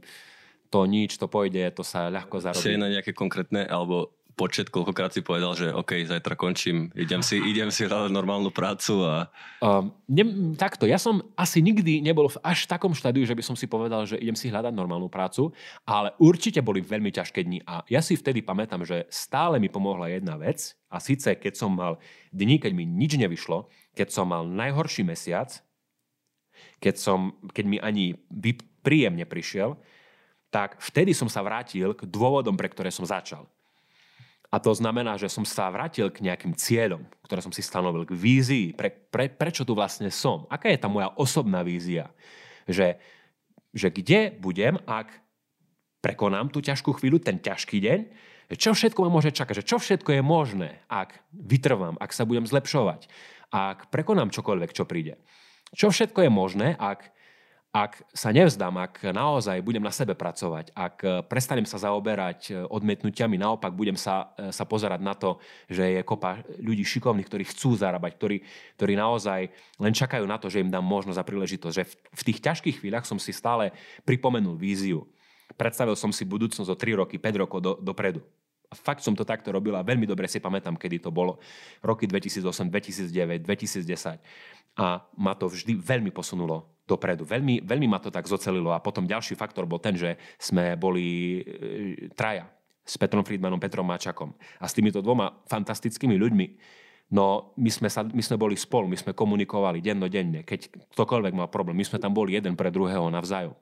[0.67, 2.63] to nič, to pôjde, to sa ľahko zarobí.
[2.63, 7.41] Si na nejaké konkrétne alebo počet, koľkokrát si povedal, že OK, zajtra končím, idem si,
[7.51, 9.33] idem si hľadať normálnu prácu a...
[9.57, 13.57] Uh, ne, takto, ja som asi nikdy nebol v až takom štádiu, že by som
[13.57, 15.49] si povedal, že idem si hľadať normálnu prácu,
[15.89, 20.13] ale určite boli veľmi ťažké dni a ja si vtedy pamätám, že stále mi pomohla
[20.13, 21.97] jedna vec a síce keď som mal
[22.29, 23.65] dni, keď mi nič nevyšlo,
[23.97, 25.49] keď som mal najhorší mesiac,
[26.77, 28.13] keď, som, keď mi ani
[28.85, 29.81] príjem neprišiel,
[30.47, 33.43] tak vtedy som sa vrátil k dôvodom, pre ktoré som začal.
[34.47, 38.15] A to znamená, že som sa vrátil k nejakým cieľom, ktoré som si stanovil, k
[38.15, 40.47] vízii, pre, pre, prečo tu vlastne som.
[40.47, 42.07] Aká je tá moja osobná vízia?
[42.63, 42.95] Že,
[43.75, 45.11] že kde budem, ak
[45.99, 47.99] prekonám tú ťažkú chvíľu, ten ťažký deň,
[48.55, 52.47] čo všetko ma môže čakať, že čo všetko je možné, ak vytrvám, ak sa budem
[52.47, 53.11] zlepšovať,
[53.51, 55.19] ak prekonám čokoľvek, čo príde.
[55.75, 57.11] Čo všetko je možné, ak
[57.77, 62.51] ak sa nevzdám, ak naozaj budem na sebe pracovať, ak e, prestanem sa zaoberať e,
[62.65, 65.37] odmietnutiami, naopak budem sa, e, sa pozerať na to,
[65.69, 68.37] že je kopa ľudí šikovných, ktorí chcú zarábať, ktorí,
[68.81, 71.75] ktorí naozaj len čakajú na to, že im dám možnosť a príležitosť.
[71.77, 73.69] Že v, v tých ťažkých chvíľach som si stále
[74.09, 75.05] pripomenul víziu.
[75.53, 78.25] Predstavil som si budúcnosť o 3 roky, 5 rokov do, dopredu.
[78.67, 81.39] A fakt som to takto robil a veľmi dobre si pamätám, kedy to bolo.
[81.79, 84.19] Roky 2008, 2009, 2010.
[84.77, 87.23] A ma to vždy veľmi posunulo dopredu.
[87.23, 91.39] Veľmi, veľmi ma to tak zocelilo a potom ďalší faktor bol ten, že sme boli
[91.43, 92.47] e, traja
[92.87, 96.47] s Petrom Friedmanom, Petrom Mačakom a s týmito dvoma fantastickými ľuďmi.
[97.11, 100.43] No my sme, sa, my sme boli spolu, my sme komunikovali dennodenne.
[100.43, 103.55] Keď ktokoľvek mal problém, my sme tam boli jeden pre druhého navzájom.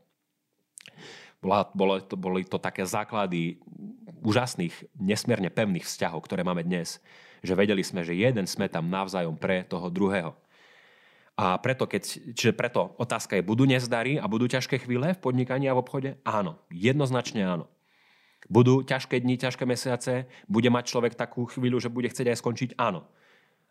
[1.46, 3.62] Bola, to, boli to také základy
[4.26, 6.98] úžasných, nesmierne pevných vzťahov, ktoré máme dnes.
[7.46, 10.34] Že vedeli sme, že jeden sme tam navzájom pre toho druhého.
[11.36, 15.68] A preto, keď, čiže preto otázka je, budú nezdary a budú ťažké chvíle v podnikaní
[15.68, 16.10] a v obchode?
[16.24, 17.70] Áno, jednoznačne áno.
[18.48, 20.32] Budú ťažké dni, ťažké mesiace?
[20.48, 22.70] Bude mať človek takú chvíľu, že bude chcieť aj skončiť?
[22.80, 23.04] Áno.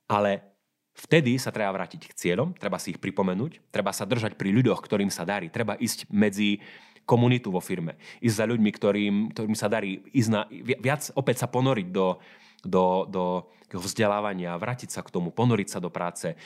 [0.05, 0.45] Ale
[0.93, 4.85] vtedy sa treba vrátiť k cieľom, treba si ich pripomenúť, treba sa držať pri ľuďoch,
[4.85, 6.61] ktorým sa darí, treba ísť medzi
[7.05, 10.49] komunitu vo firme, ísť za ľuďmi, ktorým, ktorým sa darí, ísť na,
[10.81, 12.17] viac opäť sa ponoriť do,
[12.65, 13.25] do, do
[13.71, 16.37] vzdelávania, vrátiť sa k tomu, ponoriť sa do práce, e,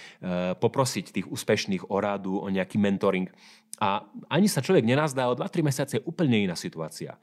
[0.59, 3.31] poprosiť tých úspešných o rádu, o nejaký mentoring.
[3.79, 7.15] A ani sa človek nenazdá, o 2-3 mesiace je úplne iná situácia.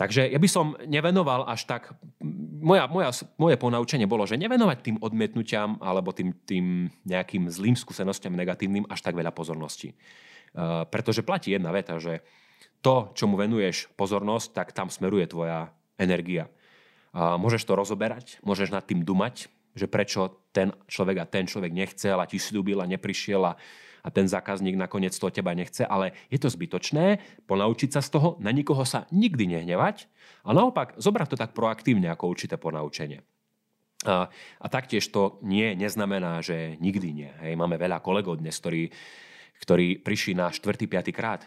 [0.00, 1.92] Takže ja by som nevenoval až tak...
[2.60, 8.32] Moja, moja, moje ponaučenie bolo, že nevenovať tým odmietnutiam alebo tým, tým nejakým zlým skúsenostiam
[8.32, 9.92] negatívnym až tak veľa pozornosti.
[10.50, 12.26] Uh, pretože platí jedna veta, že
[12.80, 15.68] to, čomu venuješ pozornosť, tak tam smeruje tvoja
[16.00, 16.48] energia.
[17.12, 22.16] Môžeš to rozoberať, môžeš nad tým dumať, že prečo ten človek a ten človek nechcel
[22.16, 23.58] a ti slúbil a neprišiel a,
[24.00, 27.18] a ten zákazník nakoniec to od teba nechce, ale je to zbytočné,
[27.50, 30.06] ponaučiť sa z toho, na nikoho sa nikdy nehnevať
[30.46, 33.26] a naopak zobrať to tak proaktívne ako určité ponaučenie.
[34.06, 37.30] A, a taktiež to nie neznamená, že nikdy nie.
[37.44, 38.88] Hej, máme veľa kolegov dnes, ktorí,
[39.60, 40.88] ktorí prišli na 4.
[40.88, 41.12] 5.
[41.12, 41.44] krát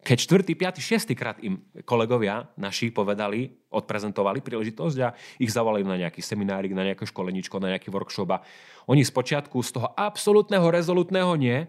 [0.00, 1.12] keď 4., 5., 6.
[1.12, 7.04] krát im kolegovia naši povedali, odprezentovali príležitosť a ich zavolali na nejaký seminárik, na nejaké
[7.04, 8.40] školeničko, na nejaký workshop
[8.88, 11.68] oni z počiatku z toho absolútneho, rezolutného nie,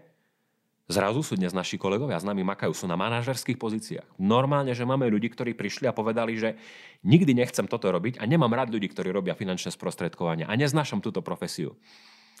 [0.88, 4.16] zrazu sú dnes naši kolegovia s nami makajú, sú na manažerských pozíciách.
[4.16, 6.56] Normálne, že máme ľudí, ktorí prišli a povedali, že
[7.04, 11.20] nikdy nechcem toto robiť a nemám rád ľudí, ktorí robia finančné sprostredkovania a neznášam túto
[11.20, 11.76] profesiu.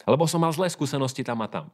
[0.08, 1.68] Lebo som mal zlé skúsenosti tam a tam.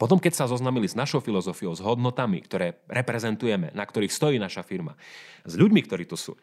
[0.00, 4.64] Potom, keď sa zoznamili s našou filozofiou, s hodnotami, ktoré reprezentujeme, na ktorých stojí naša
[4.66, 4.96] firma,
[5.44, 6.34] s ľuďmi, ktorí tu sú,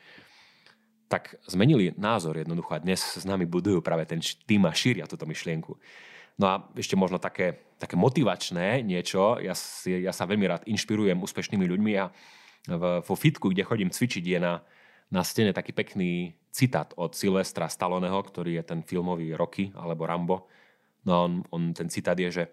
[1.11, 5.29] tak zmenili názor jednoducho a dnes s nami budujú práve ten tým a šíria túto
[5.29, 5.77] myšlienku.
[6.41, 9.37] No a ešte možno také, také motivačné niečo.
[9.37, 12.09] Ja, si, ja sa veľmi rád inšpirujem úspešnými ľuďmi a
[13.03, 14.63] vo fitku, kde chodím cvičiť, je na,
[15.13, 20.49] na stene taký pekný citát od Silvestra Staloneho, ktorý je ten filmový Rocky alebo Rambo.
[21.05, 22.43] No on, on ten citát je, že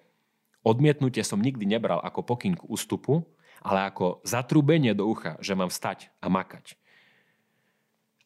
[0.61, 3.25] Odmietnutie som nikdy nebral ako pokyn k ústupu,
[3.65, 6.77] ale ako zatrubenie do ucha, že mám vstať a makať.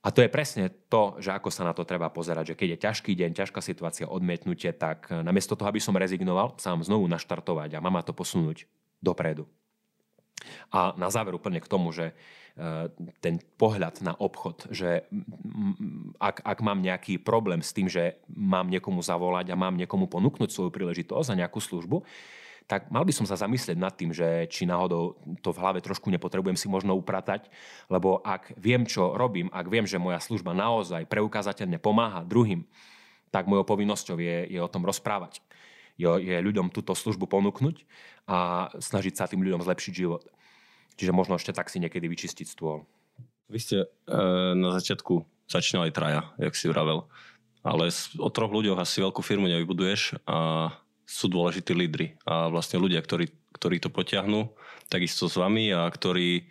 [0.05, 2.83] A to je presne to, že ako sa na to treba pozerať, že keď je
[2.85, 7.83] ťažký deň, ťažká situácia, odmietnutie, tak namiesto toho, aby som rezignoval, sám znovu naštartovať a
[7.83, 8.69] mám to posunúť
[9.01, 9.49] dopredu.
[10.75, 12.13] A na záver úplne k tomu, že
[12.55, 12.87] Eh,
[13.19, 15.11] ten pohľad na obchod, že
[16.23, 20.55] ak, ak mám nejaký problém s tým, že mám niekomu zavolať a mám niekomu ponúknuť
[20.55, 22.07] svoju príležitosť za nejakú službu,
[22.71, 26.15] tak mal by som sa zamyslieť nad tým, že či náhodou to v hlave trošku
[26.15, 27.51] nepotrebujem si možno upratať,
[27.91, 32.63] lebo ak viem, čo robím, ak viem, že moja služba naozaj preukázateľne pomáha druhým,
[33.35, 35.43] tak mojou povinnosťou je, je o tom rozprávať.
[35.99, 37.83] Je, je ľuďom túto službu ponúknuť
[38.25, 40.25] a snažiť sa tým ľuďom zlepšiť život.
[40.95, 42.87] Čiže možno ešte tak si niekedy vyčistiť stôl.
[43.51, 43.87] Vy ste e,
[44.57, 47.05] na začiatku začne aj traja, jak si vravel.
[47.65, 47.89] Ale
[48.21, 50.71] o troch ľuďoch asi veľkú firmu nevybuduješ a
[51.05, 54.53] sú dôležití lídry a vlastne ľudia, ktorí, ktorí to potiahnú,
[54.89, 56.49] takisto s vami a ktorí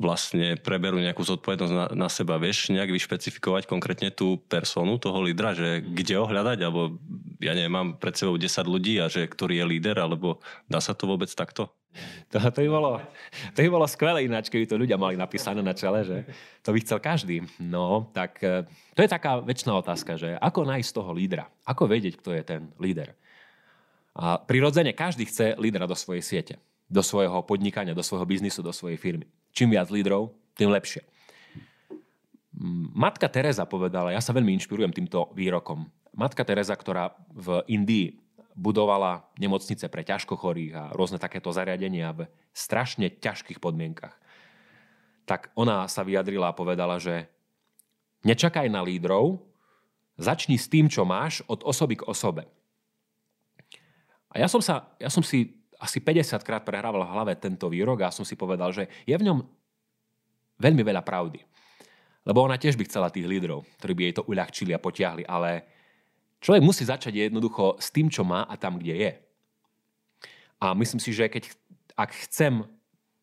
[0.00, 2.40] vlastne preberú nejakú zodpovednosť na, na seba.
[2.40, 6.96] Vieš nejak vyšpecifikovať konkrétne tú personu, toho lídra, že kde ho hľadať, alebo
[7.36, 10.96] ja neviem, mám pred sebou 10 ľudí a že ktorý je líder, alebo dá sa
[10.96, 11.68] to vôbec takto?
[12.32, 13.02] To, to, by bolo,
[13.52, 16.18] to by bolo skvelé ináč, keby to ľudia mali napísané na čele, že
[16.64, 17.44] to by chcel každý.
[17.60, 21.50] No, tak e, to je taká väčšiná otázka, že ako nájsť toho lídra?
[21.66, 23.12] Ako vedieť, kto je ten líder?
[24.14, 26.54] A prirodzene každý chce lídra do svojej siete,
[26.90, 29.30] do svojho podnikania, do svojho biznisu, do svojej firmy.
[29.54, 31.06] Čím viac lídrov, tým lepšie.
[32.92, 35.86] Matka Teresa povedala, ja sa veľmi inšpirujem týmto výrokom.
[36.18, 38.18] Matka Teresa, ktorá v Indii
[38.58, 44.18] budovala nemocnice pre ťažkochorých a rôzne takéto zariadenia v strašne ťažkých podmienkach.
[45.30, 47.30] Tak ona sa vyjadrila a povedala, že
[48.26, 49.38] nečakaj na lídrov,
[50.18, 52.50] začni s tým, čo máš, od osoby k osobe.
[54.34, 58.04] A ja som, sa, ja som si asi 50 krát prehrával v hlave tento výrok
[58.04, 59.40] a som si povedal, že je v ňom
[60.60, 61.40] veľmi veľa pravdy.
[62.28, 65.64] Lebo ona tiež by chcela tých lídrov, ktorí by jej to uľahčili a potiahli, ale
[66.44, 69.12] človek musí začať jednoducho s tým, čo má a tam, kde je.
[70.60, 71.48] A myslím si, že keď,
[71.96, 72.68] ak chcem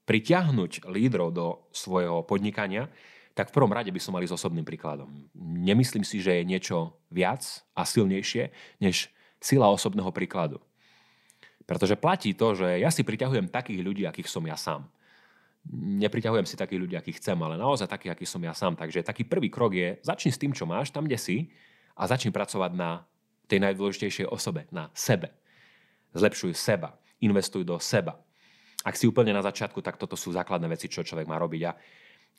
[0.10, 2.90] pritiahnuť lídrov do svojho podnikania,
[3.38, 5.30] tak v prvom rade by som mali s osobným príkladom.
[5.38, 7.46] Nemyslím si, že je niečo viac
[7.78, 8.50] a silnejšie
[8.82, 10.58] než sila osobného príkladu.
[11.68, 14.88] Pretože platí to, že ja si priťahujem takých ľudí, akých som ja sám.
[16.00, 18.80] Nepriťahujem si takých ľudí, akých chcem, ale naozaj takých, akých som ja sám.
[18.80, 21.52] Takže taký prvý krok je, začni s tým, čo máš, tam, kde si
[21.92, 23.04] a začni pracovať na
[23.52, 25.36] tej najdôležitejšej osobe, na sebe.
[26.16, 28.16] Zlepšuj seba, investuj do seba.
[28.88, 31.76] Ak si úplne na začiatku, tak toto sú základné veci, čo človek má robiť a,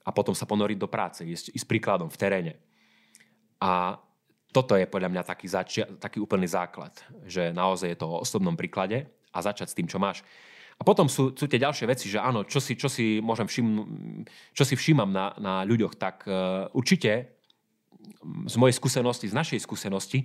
[0.09, 2.55] a potom sa ponoriť do práce, ísť, ísť príkladom v teréne.
[3.61, 4.01] A
[4.57, 6.97] toto je podľa mňa taký, začia, taký úplný základ,
[7.29, 10.27] že naozaj je to o osobnom príklade a začať s tým, čo máš.
[10.79, 13.69] A potom sú, sú tie ďalšie veci, že áno, čo si, čo si, môžem všim,
[14.55, 17.35] čo si všímam na, na ľuďoch, tak uh, určite
[18.47, 20.23] z mojej skúsenosti, z našej skúsenosti,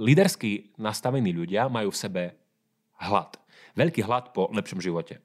[0.00, 2.22] lídersky nastavení ľudia majú v sebe
[2.96, 3.36] hlad.
[3.76, 5.20] Veľký hlad po lepšom živote.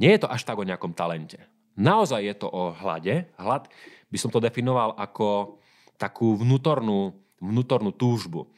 [0.00, 1.40] Nie je to až tak o nejakom talente.
[1.76, 3.28] Naozaj je to o hlade.
[3.36, 3.68] Hlad
[4.08, 5.58] by som to definoval ako
[6.00, 8.50] takú vnútornú, vnútornú túžbu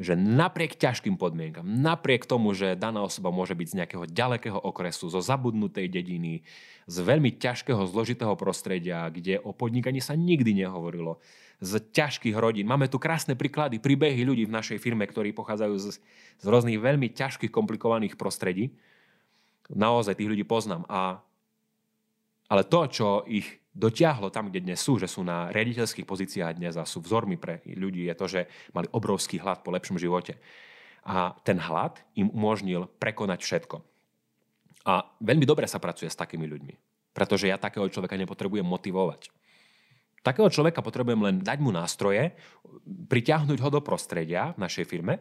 [0.00, 5.12] že napriek ťažkým podmienkam, napriek tomu, že daná osoba môže byť z nejakého ďalekého okresu,
[5.12, 6.42] zo zabudnutej dediny,
[6.88, 11.20] z veľmi ťažkého, zložitého prostredia, kde o podnikaní sa nikdy nehovorilo,
[11.62, 12.66] z ťažkých rodín.
[12.66, 15.86] Máme tu krásne príklady, príbehy ľudí v našej firme, ktorí pochádzajú z,
[16.42, 18.74] z rôznych veľmi ťažkých, komplikovaných prostredí.
[19.70, 20.82] Naozaj tých ľudí poznám.
[20.90, 21.22] A,
[22.50, 26.76] ale to, čo ich dotiahlo tam, kde dnes sú, že sú na riaditeľských pozíciách dnes
[26.76, 28.40] a sú vzormi pre ľudí, je to, že
[28.76, 30.36] mali obrovský hlad po lepšom živote.
[31.02, 33.76] A ten hlad im umožnil prekonať všetko.
[34.86, 36.74] A veľmi dobre sa pracuje s takými ľuďmi,
[37.16, 39.32] pretože ja takého človeka nepotrebujem motivovať.
[40.22, 42.30] Takého človeka potrebujem len dať mu nástroje,
[42.86, 45.18] pritiahnuť ho do prostredia v našej firme,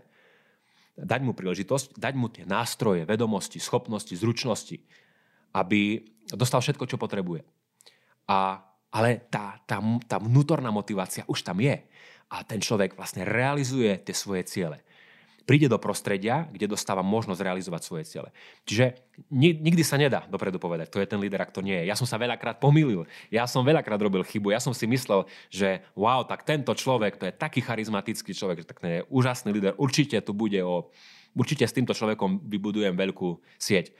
[0.93, 4.77] dať mu príležitosť, dať mu tie nástroje, vedomosti, schopnosti, zručnosti,
[5.57, 7.41] aby dostal všetko, čo potrebuje.
[8.31, 8.63] A,
[8.95, 11.83] ale tá, tá, tá vnútorná motivácia už tam je.
[12.31, 14.79] A ten človek vlastne realizuje tie svoje ciele.
[15.43, 18.29] Príde do prostredia, kde dostáva možnosť realizovať svoje ciele.
[18.63, 18.95] Čiže
[19.35, 21.89] nikdy sa nedá dopredu povedať, to je ten líder, ak to nie je.
[21.91, 23.03] Ja som sa veľakrát pomýlil,
[23.33, 27.27] ja som veľakrát robil chybu, ja som si myslel, že wow, tak tento človek, to
[27.27, 30.93] je taký charizmatický človek, že tak ten je úžasný líder, určite tu bude o,
[31.35, 33.91] určite s týmto človekom vybudujem veľkú sieť.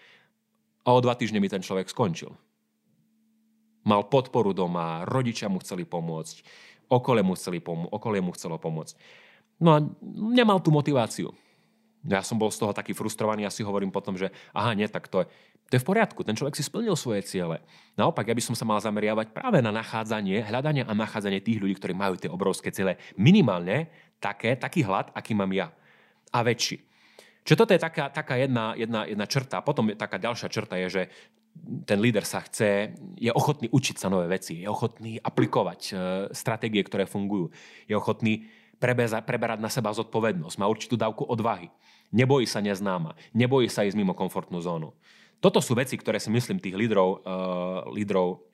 [0.88, 2.32] A o dva týždne mi ten človek skončil.
[3.82, 6.46] Mal podporu doma, rodičia mu chceli pomôcť,
[6.92, 8.94] okolie mu, chceli pomô- okolie mu chcelo pomôcť.
[9.62, 9.80] No a
[10.34, 11.34] nemal tú motiváciu.
[12.02, 15.06] Ja som bol z toho taký frustrovaný a si hovorím potom, že aha, nie, tak
[15.06, 15.26] to je,
[15.70, 17.62] to je v poriadku, ten človek si splnil svoje ciele.
[17.94, 21.78] Naopak, ja by som sa mal zameriavať práve na nachádzanie, hľadanie a nachádzanie tých ľudí,
[21.78, 22.98] ktorí majú tie obrovské ciele.
[23.22, 25.70] Minimálne také, taký hlad, aký mám ja.
[26.34, 26.82] A väčší.
[27.42, 29.66] Čo toto je taká, taká jedna, jedna, jedna črta.
[29.66, 31.04] Potom je taká ďalšia črta je, že
[31.86, 35.94] ten líder sa chce, je ochotný učiť sa nové veci, je ochotný aplikovať e,
[36.34, 37.54] stratégie, ktoré fungujú,
[37.86, 38.50] je ochotný
[38.82, 41.70] prebeza, preberať na seba zodpovednosť, má určitú dávku odvahy,
[42.10, 44.92] nebojí sa neznáma, nebojí sa ísť mimo komfortnú zónu.
[45.42, 48.46] Toto sú veci, ktoré si myslím tých lídrov, uh, lídrov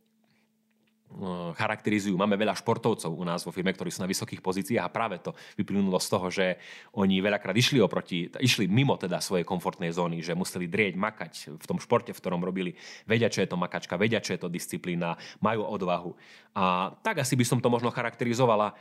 [1.58, 2.14] charakterizujú.
[2.20, 5.34] Máme veľa športovcov u nás vo firme, ktorí sú na vysokých pozíciách a práve to
[5.56, 6.46] vyplynulo z toho, že
[6.94, 11.66] oni veľakrát išli oproti, išli mimo teda svojej komfortnej zóny, že museli drieť, makať v
[11.66, 12.76] tom športe, v ktorom robili.
[13.08, 16.12] Vedia, čo je to makačka, vedia, čo je to disciplína, majú odvahu.
[16.54, 18.76] A tak asi by som to možno charakterizovala.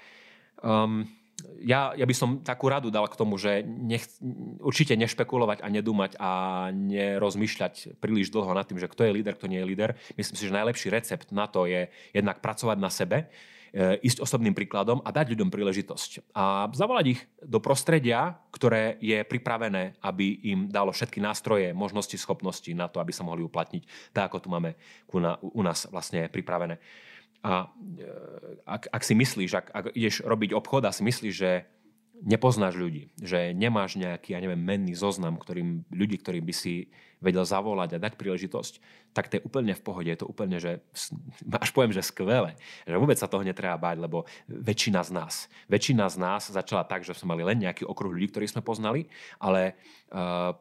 [0.60, 1.08] Um,
[1.60, 4.08] ja, ja by som takú radu dal k tomu, že nech,
[4.60, 6.30] určite nešpekulovať a nedúmať a
[6.72, 9.90] nerozmýšľať príliš dlho nad tým, že kto je líder, kto nie je líder.
[10.16, 13.28] Myslím si, že najlepší recept na to je jednak pracovať na sebe,
[13.76, 16.32] e, ísť osobným príkladom a dať ľuďom príležitosť.
[16.32, 22.68] A zavolať ich do prostredia, ktoré je pripravené, aby im dalo všetky nástroje, možnosti, schopnosti
[22.72, 24.72] na to, aby sa mohli uplatniť tak, ako tu máme
[25.52, 26.80] u nás vlastne pripravené.
[27.44, 27.68] A
[27.98, 28.08] e,
[28.64, 31.66] ak, ak si myslíš, ak, ak ideš robiť obchod a si myslíš, že
[32.24, 36.88] nepoznáš ľudí, že nemáš nejaký, ja neviem, menný zoznam ktorým, ľudí, ktorým by si
[37.20, 38.80] vedel zavolať a dať príležitosť,
[39.12, 40.08] tak to je úplne v pohode.
[40.08, 40.84] Je to úplne, že
[41.48, 42.56] až poviem, že skvelé.
[42.84, 45.34] Že vôbec sa toho netreba báť, lebo väčšina z nás,
[45.68, 49.08] väčšina z nás začala tak, že sme mali len nejaký okruh ľudí, ktorých sme poznali,
[49.40, 49.76] ale
[50.12, 50.52] uh,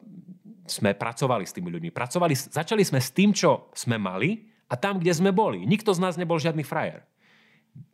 [0.68, 1.92] sme pracovali s tými ľuďmi.
[1.92, 5.64] Pracovali, začali sme s tým, čo sme mali a tam, kde sme boli.
[5.64, 7.06] Nikto z nás nebol žiadny frajer.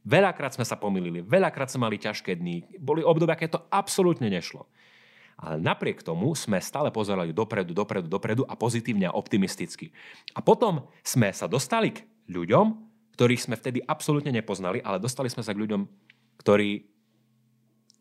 [0.05, 4.69] Veľakrát sme sa pomýlili, veľakrát sme mali ťažké dny, boli obdobia, keď to absolútne nešlo.
[5.41, 9.89] Ale napriek tomu sme stále pozerali dopredu, dopredu, dopredu a pozitívne a optimisticky.
[10.38, 12.78] A potom sme sa dostali k ľuďom,
[13.17, 15.82] ktorých sme vtedy absolútne nepoznali, ale dostali sme sa k ľuďom,
[16.45, 16.90] ktorí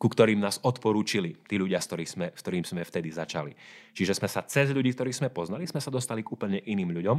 [0.00, 3.52] ku ktorým nás odporúčili tí ľudia, s ktorým sme, s ktorým sme vtedy začali.
[3.92, 7.18] Čiže sme sa cez ľudí, ktorých sme poznali, sme sa dostali k úplne iným ľuďom.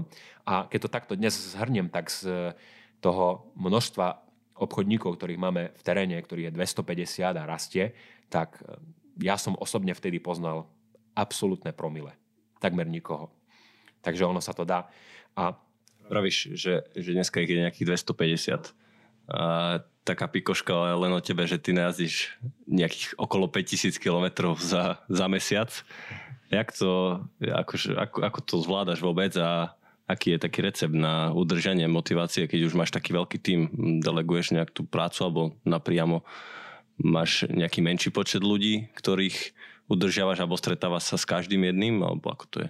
[0.49, 2.57] A keď to takto dnes zhrniem, tak z
[2.97, 4.25] toho množstva
[4.57, 7.93] obchodníkov, ktorých máme v teréne, ktorý je 250 a rastie,
[8.33, 8.77] tak e,
[9.21, 10.65] ja som osobne vtedy poznal
[11.13, 12.17] absolútne promile.
[12.57, 13.29] Takmer nikoho.
[14.01, 14.89] Takže ono sa to dá.
[15.37, 15.53] A
[16.11, 18.75] Pravíš, že, že dneska je nejakých 250.
[19.31, 22.33] A taká pikoška len o tebe, že ty najazdíš
[22.65, 25.69] nejakých okolo 5000 km za, za mesiac.
[26.51, 29.77] Jak to, akože, ako, ako to zvládaš vôbec a
[30.09, 33.59] aký je taký recept na udržanie motivácie, keď už máš taký veľký tým,
[34.03, 36.27] deleguješ nejak tú prácu alebo napriamo
[36.99, 39.55] máš nejaký menší počet ľudí, ktorých
[39.87, 42.69] udržiavaš alebo stretávaš sa s každým jedným, alebo ako to je?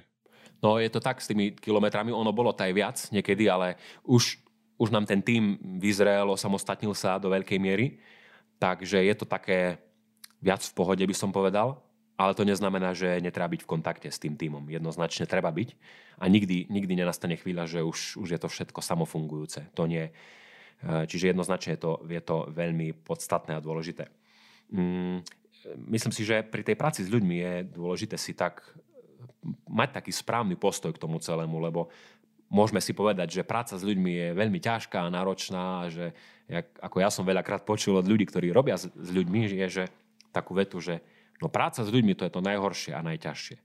[0.61, 4.38] No je to tak s tými kilometrami, ono bolo aj viac niekedy, ale už
[4.82, 8.01] už nám ten tým vyzrel, osamostatnil sa do veľkej miery,
[8.57, 9.77] takže je to také
[10.41, 11.77] viac v pohode, by som povedal,
[12.17, 14.65] ale to neznamená, že netreba byť v kontakte s tým týmom.
[14.65, 15.77] Jednoznačne treba byť
[16.17, 19.73] a nikdy, nikdy nenastane chvíľa, že už, už je to všetko samofungujúce.
[19.77, 20.09] To nie.
[20.09, 20.11] E,
[21.09, 24.09] čiže jednoznačne je to, je to veľmi podstatné a dôležité.
[24.69, 25.25] Mm,
[25.93, 28.61] myslím si, že pri tej práci s ľuďmi je dôležité si tak
[29.65, 31.89] mať taký správny postoj k tomu celému, lebo
[32.51, 36.11] môžeme si povedať, že práca s ľuďmi je veľmi ťažká a náročná, že
[36.51, 39.83] jak, ako ja som veľakrát počul od ľudí, ktorí robia s, s ľuďmi, je, že
[40.35, 40.99] takú vetu, že
[41.39, 43.57] no práca s ľuďmi to je to najhoršie a najťažšie.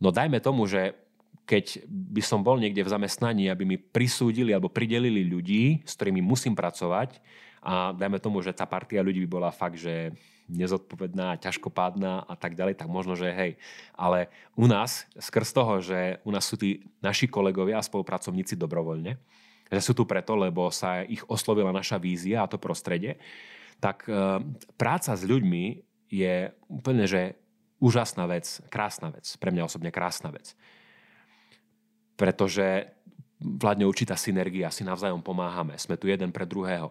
[0.00, 0.96] No dajme tomu, že
[1.44, 6.20] keď by som bol niekde v zamestnaní, aby mi prisúdili alebo pridelili ľudí, s ktorými
[6.24, 7.20] musím pracovať
[7.64, 10.12] a dajme tomu, že tá partia ľudí by bola fakt, že
[10.48, 13.52] nezodpovedná, ťažkopádna a tak ďalej, tak možno, že hej.
[13.92, 19.20] Ale u nás, skrz toho, že u nás sú tí naši kolegovia a spolupracovníci dobrovoľne,
[19.68, 23.20] že sú tu preto, lebo sa ich oslovila naša vízia a to prostredie,
[23.78, 24.40] tak e,
[24.80, 27.36] práca s ľuďmi je úplne, že
[27.78, 29.28] úžasná vec, krásna vec.
[29.38, 30.56] Pre mňa osobne krásna vec.
[32.18, 32.90] Pretože
[33.38, 36.90] vládne určitá synergia, si navzájom pomáhame, sme tu jeden pre druhého.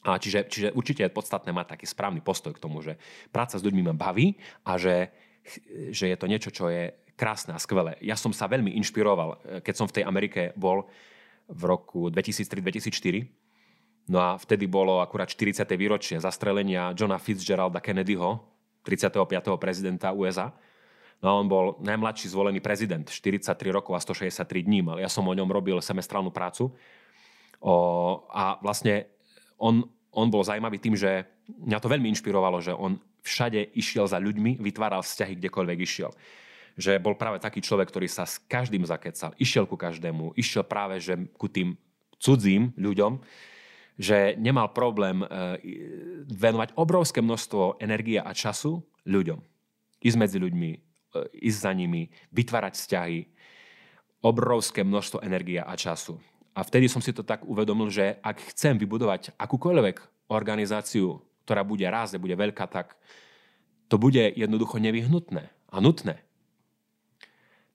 [0.00, 2.96] A čiže, čiže určite je podstatné mať taký správny postoj k tomu, že
[3.28, 5.12] práca s ľuďmi ma baví a že,
[5.92, 8.00] že je to niečo, čo je krásne a skvelé.
[8.00, 10.88] Ja som sa veľmi inšpiroval, eh, keď som v tej Amerike bol
[11.50, 13.28] v roku 2003-2004.
[14.08, 15.76] No a vtedy bolo akurát 40.
[15.76, 18.40] výročie zastrelenia Johna Fitzgeralda Kennedyho,
[18.82, 19.60] 35.
[19.60, 20.56] prezidenta USA.
[21.20, 24.80] No a on bol najmladší zvolený prezident, 43 rokov a 163 dní.
[24.96, 26.72] Ja som o ňom robil semestrálnu prácu.
[27.60, 27.74] O,
[28.32, 29.19] a vlastne
[29.60, 34.16] on, on bol zaujímavý tým, že mňa to veľmi inšpirovalo, že on všade išiel za
[34.16, 36.10] ľuďmi, vytváral vzťahy kdekoľvek išiel.
[36.80, 40.96] Že bol práve taký človek, ktorý sa s každým zakecal, išiel ku každému, išiel práve
[40.98, 41.76] že ku tým
[42.16, 43.20] cudzím ľuďom,
[44.00, 45.26] že nemal problém e,
[46.24, 49.44] venovať obrovské množstvo energie a času ľuďom.
[50.00, 50.78] Ísť medzi ľuďmi, e,
[51.44, 53.18] ísť za nimi, vytvárať vzťahy,
[54.24, 56.16] obrovské množstvo energie a času.
[56.54, 61.86] A vtedy som si to tak uvedomil, že ak chcem vybudovať akúkoľvek organizáciu, ktorá bude
[61.86, 62.98] rásť bude veľká, tak
[63.90, 66.22] to bude jednoducho nevyhnutné a nutné.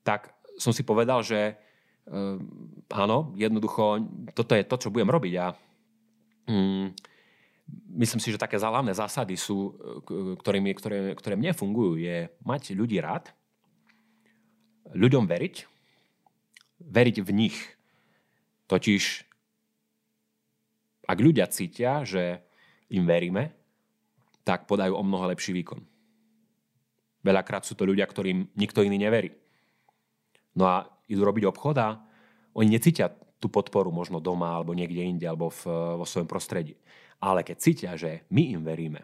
[0.04, 1.56] Tak som si povedal, že
[2.08, 2.40] ehm,
[2.88, 4.00] áno, jednoducho,
[4.32, 5.34] toto je to, čo budem robiť.
[5.40, 5.46] A
[6.48, 6.86] mm,
[8.00, 9.76] myslím si, že také hlavné zásady sú,
[10.40, 13.32] ktorými, ktoré, ktoré mne fungujú, je mať ľudí rád,
[14.94, 15.54] ľuďom veriť,
[16.80, 17.56] veriť v nich.
[18.66, 19.02] Totiž,
[21.06, 22.42] ak ľudia cítia, že
[22.90, 23.54] im veríme,
[24.42, 25.82] tak podajú o mnoho lepší výkon.
[27.26, 29.34] Veľakrát sú to ľudia, ktorým nikto iný neverí.
[30.54, 31.98] No a idú robiť obchod a
[32.54, 33.10] oni necítia
[33.42, 35.66] tú podporu možno doma alebo niekde inde alebo v,
[35.98, 36.78] vo svojom prostredí.
[37.18, 39.02] Ale keď cítia, že my im veríme,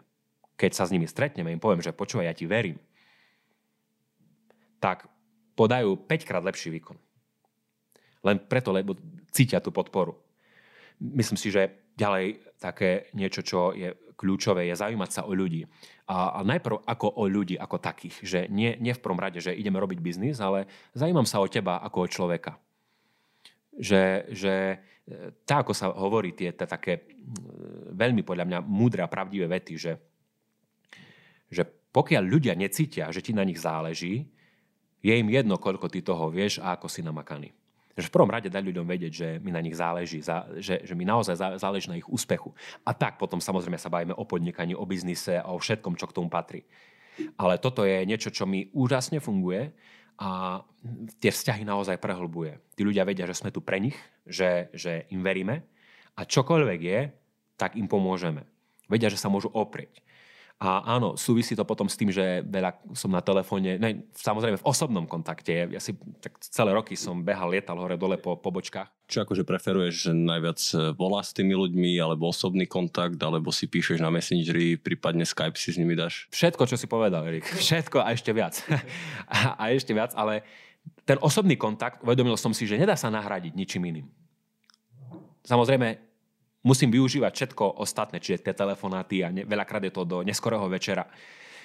[0.55, 2.79] keď sa s nimi stretneme, im poviem, že počúvaj, ja ti verím,
[4.79, 5.07] tak
[5.55, 6.97] podajú 5 krát lepší výkon.
[8.23, 8.95] Len preto, lebo
[9.33, 10.15] cítia tú podporu.
[11.01, 15.65] Myslím si, že ďalej také niečo, čo je kľúčové, je zaujímať sa o ľudí.
[16.07, 18.15] A, a najprv ako o ľudí, ako takých.
[18.23, 21.81] Že nie, nie v prvom rade, že ideme robiť biznis, ale zaujímam sa o teba
[21.81, 22.55] ako o človeka.
[23.73, 24.77] Že, že e,
[25.43, 27.09] tá, ako sa hovorí, tie, tie také
[27.91, 29.93] veľmi podľa mňa múdre a pravdivé vety, že,
[31.49, 34.29] že pokiaľ ľudia necítia, že ti na nich záleží,
[35.03, 37.51] je im jedno, koľko ty toho vieš a ako si namakaný.
[37.93, 40.21] Že v prvom rade dať ľuďom vedieť, že mi na nich záleží,
[40.57, 42.49] že, že mi naozaj záleží na ich úspechu.
[42.81, 46.15] A tak potom samozrejme sa bavíme o podnikaní, o biznise a o všetkom, čo k
[46.17, 46.65] tomu patrí.
[47.37, 49.69] Ale toto je niečo, čo mi úžasne funguje
[50.17, 50.61] a
[51.21, 52.57] tie vzťahy naozaj prehlbuje.
[52.73, 55.61] Tí ľudia vedia, že sme tu pre nich, že, že im veríme
[56.13, 56.99] a čokoľvek je,
[57.57, 58.45] tak im pomôžeme.
[58.91, 60.02] Vedia, že sa môžu oprieť.
[60.63, 64.63] A áno, súvisí to potom s tým, že veľa som na telefóne, ne, samozrejme v
[64.63, 65.67] osobnom kontakte.
[65.67, 65.91] Ja si
[66.23, 68.87] tak celé roky som behal, lietal hore dole po pobočkách.
[69.11, 73.67] Čo akože preferuješ, že najviac e, volá s tými ľuďmi, alebo osobný kontakt, alebo si
[73.67, 76.31] píšeš na Messengeri, prípadne Skype si s nimi dáš?
[76.31, 77.43] Všetko, čo si povedal, Erik.
[77.67, 78.55] Všetko a ešte viac.
[79.35, 80.47] a, a ešte viac, ale
[81.03, 84.07] ten osobný kontakt, uvedomil som si, že nedá sa nahradiť ničím iným.
[85.43, 86.12] Samozrejme,
[86.63, 91.05] musím využívať všetko ostatné, čiže tie telefonáty a ne, veľakrát je to do neskorého večera.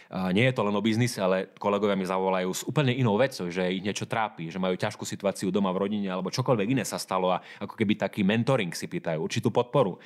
[0.09, 3.53] A nie je to len o biznise, ale kolegovia mi zavolajú s úplne inou vecou,
[3.53, 6.97] že ich niečo trápi, že majú ťažkú situáciu doma v rodine alebo čokoľvek iné sa
[6.97, 10.01] stalo a ako keby taký mentoring si pýtajú, určitú podporu.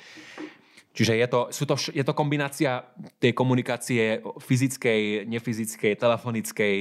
[0.93, 2.85] Čiže je to, sú to, je to kombinácia
[3.17, 6.75] tej komunikácie fyzickej, nefyzickej, telefonickej,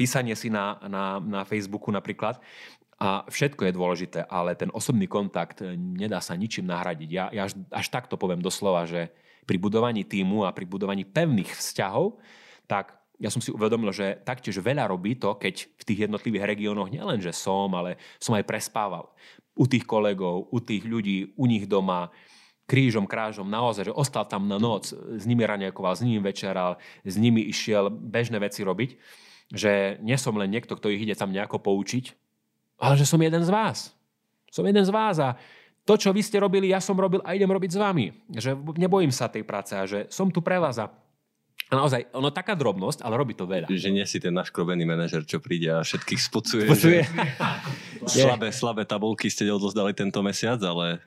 [0.00, 2.40] písanie si na, na, na Facebooku napríklad
[2.96, 7.10] a všetko je dôležité, ale ten osobný kontakt eh, nedá sa ničím nahradiť.
[7.12, 9.12] Ja, ja až, až takto poviem doslova, že
[9.44, 12.18] pri budovaní týmu a pri budovaní pevných vzťahov,
[12.66, 16.92] tak ja som si uvedomil, že taktiež veľa robí to, keď v tých jednotlivých regiónoch
[16.92, 19.08] nielen, že som, ale som aj prespával.
[19.56, 22.12] U tých kolegov, u tých ľudí, u nich doma,
[22.68, 26.76] krížom, krážom, naozaj, že ostal tam na noc, s nimi raňakoval, s nimi večeral,
[27.06, 28.90] s nimi išiel bežné veci robiť,
[29.54, 32.25] že nie som len niekto, kto ich ide tam nejako poučiť,
[32.80, 33.92] ale že som jeden z vás.
[34.52, 35.36] Som jeden z vás a
[35.86, 38.10] to, čo vy ste robili, ja som robil a idem robiť s vami.
[38.34, 40.90] Že nebojím sa tej práce a že som tu pre vás a
[41.66, 43.66] a naozaj, ono taká drobnosť, ale robí to veľa.
[43.66, 46.62] Že nie si ten naškrobený manažer, čo príde a všetkých spocuje.
[46.70, 47.02] spocuje.
[48.06, 51.02] Že slabé, slabé tabulky ste odozdali tento mesiac, ale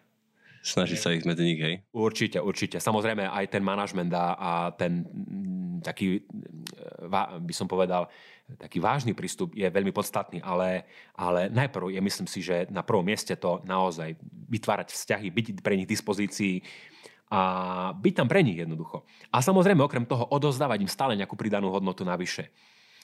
[0.59, 1.79] snaží sa ich medzi nich, hej?
[1.95, 2.83] Určite, určite.
[2.83, 6.27] Samozrejme aj ten manažment a, a ten m, taký,
[7.39, 8.11] by som povedal,
[8.57, 13.05] taký vážny prístup je veľmi podstatný, ale, ale najprv je, myslím si, že na prvom
[13.05, 14.17] mieste to naozaj
[14.49, 16.65] vytvárať vzťahy, byť pre nich dispozícii
[17.29, 17.41] a
[17.93, 19.05] byť tam pre nich jednoducho.
[19.29, 22.49] A samozrejme, okrem toho, odozdávať im stále nejakú pridanú hodnotu navyše.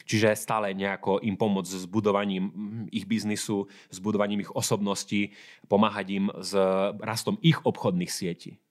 [0.06, 2.54] Čiže stále nejako im pomôcť s budovaním
[2.93, 5.34] ich biznisu, s budovaním ich osobností,
[5.66, 6.54] pomáhať im s
[7.02, 8.62] rastom ich obchodných sietí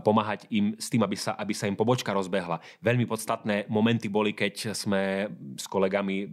[0.00, 2.62] pomáhať im s tým, aby sa, aby sa im pobočka rozbehla.
[2.80, 5.28] Veľmi podstatné momenty boli, keď sme
[5.58, 6.30] s kolegami,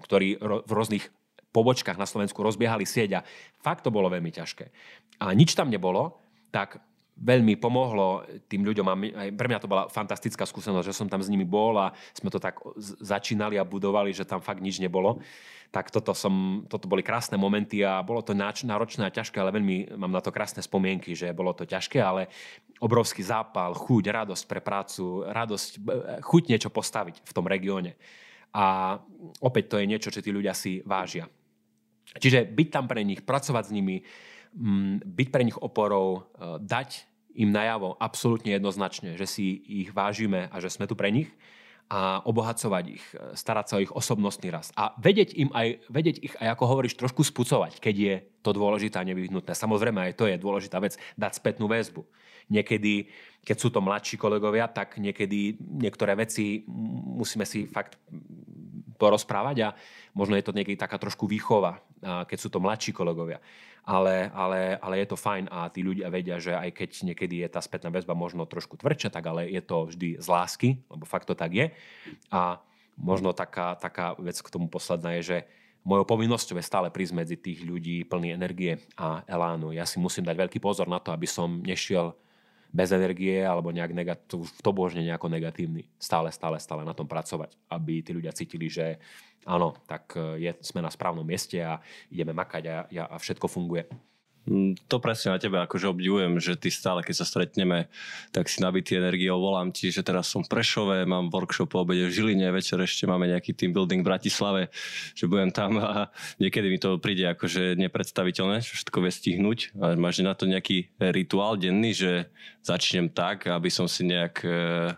[0.00, 1.10] ktorí v rôznych
[1.52, 3.24] pobočkách na Slovensku rozbiehali sieť a
[3.60, 4.70] fakt to bolo veľmi ťažké.
[5.20, 6.22] A nič tam nebolo,
[6.54, 6.80] tak
[7.18, 8.94] veľmi pomohlo tým ľuďom a
[9.26, 12.30] aj pre mňa to bola fantastická skúsenosť, že som tam s nimi bol a sme
[12.30, 12.62] to tak
[13.02, 15.18] začínali a budovali, že tam fakt nič nebolo.
[15.68, 20.00] Tak toto, som, toto boli krásne momenty a bolo to náročné a ťažké, ale veľmi
[20.00, 22.32] mám na to krásne spomienky, že bolo to ťažké, ale
[22.80, 25.70] obrovský zápal, chuť, radosť pre prácu, radosť,
[26.24, 28.00] chuť niečo postaviť v tom regióne.
[28.56, 28.96] A
[29.44, 31.28] opäť to je niečo, čo tí ľudia si vážia.
[32.16, 34.00] Čiže byť tam pre nich, pracovať s nimi,
[35.04, 40.58] byť pre nich oporou, e, dať im najavo absolútne jednoznačne, že si ich vážime a
[40.58, 41.30] že sme tu pre nich
[41.88, 44.76] a obohacovať ich, starať sa o ich osobnostný rast.
[44.76, 49.00] A vedieť, im aj, vedieť ich aj, ako hovoríš, trošku spucovať, keď je to dôležité
[49.00, 49.56] a nevyhnutné.
[49.56, 52.04] Samozrejme, aj to je dôležitá vec, dať spätnú väzbu.
[52.52, 53.08] Niekedy,
[53.40, 57.96] keď sú to mladší kolegovia, tak niekedy niektoré veci musíme si fakt
[58.98, 59.68] porozprávať a
[60.12, 63.38] možno je to niekedy taká trošku výchova, keď sú to mladší kolegovia.
[63.88, 67.48] Ale, ale, ale je to fajn a tí ľudia vedia, že aj keď niekedy je
[67.48, 71.24] tá spätná väzba možno trošku tvrdšia, tak ale je to vždy z lásky, lebo fakt
[71.24, 71.66] to tak je.
[72.28, 72.60] A
[73.00, 75.38] možno taká, taká vec k tomu posledná je, že
[75.88, 79.72] mojou povinnosťou je stále prísť medzi tých ľudí plný energie a elánu.
[79.72, 82.12] Ja si musím dať veľký pozor na to, aby som nešiel
[82.68, 84.28] bez energie alebo nejak negat-
[84.62, 85.88] to božne nejako negatívny.
[85.96, 89.00] Stále, stále, stále na tom pracovať, aby tí ľudia cítili, že
[89.48, 91.80] áno, tak e, je, sme na správnom mieste a
[92.12, 92.76] ideme makať a,
[93.08, 93.88] a všetko funguje.
[94.48, 97.92] Mm, to presne na tebe akože obdivujem, že ty stále, keď sa stretneme,
[98.32, 102.08] tak si nabitý energiou, volám ti, že teraz som v Prešove, mám workshop po obede
[102.08, 104.62] v Žiline, večer ešte máme nejaký team building v Bratislave,
[105.12, 106.08] že budem tam a
[106.42, 109.58] niekedy mi to príde akože nepredstaviteľné, čo všetko vie stihnúť.
[109.76, 112.12] A máš na to nejaký rituál denný, že
[112.64, 114.48] začnem tak, aby som si nejak e,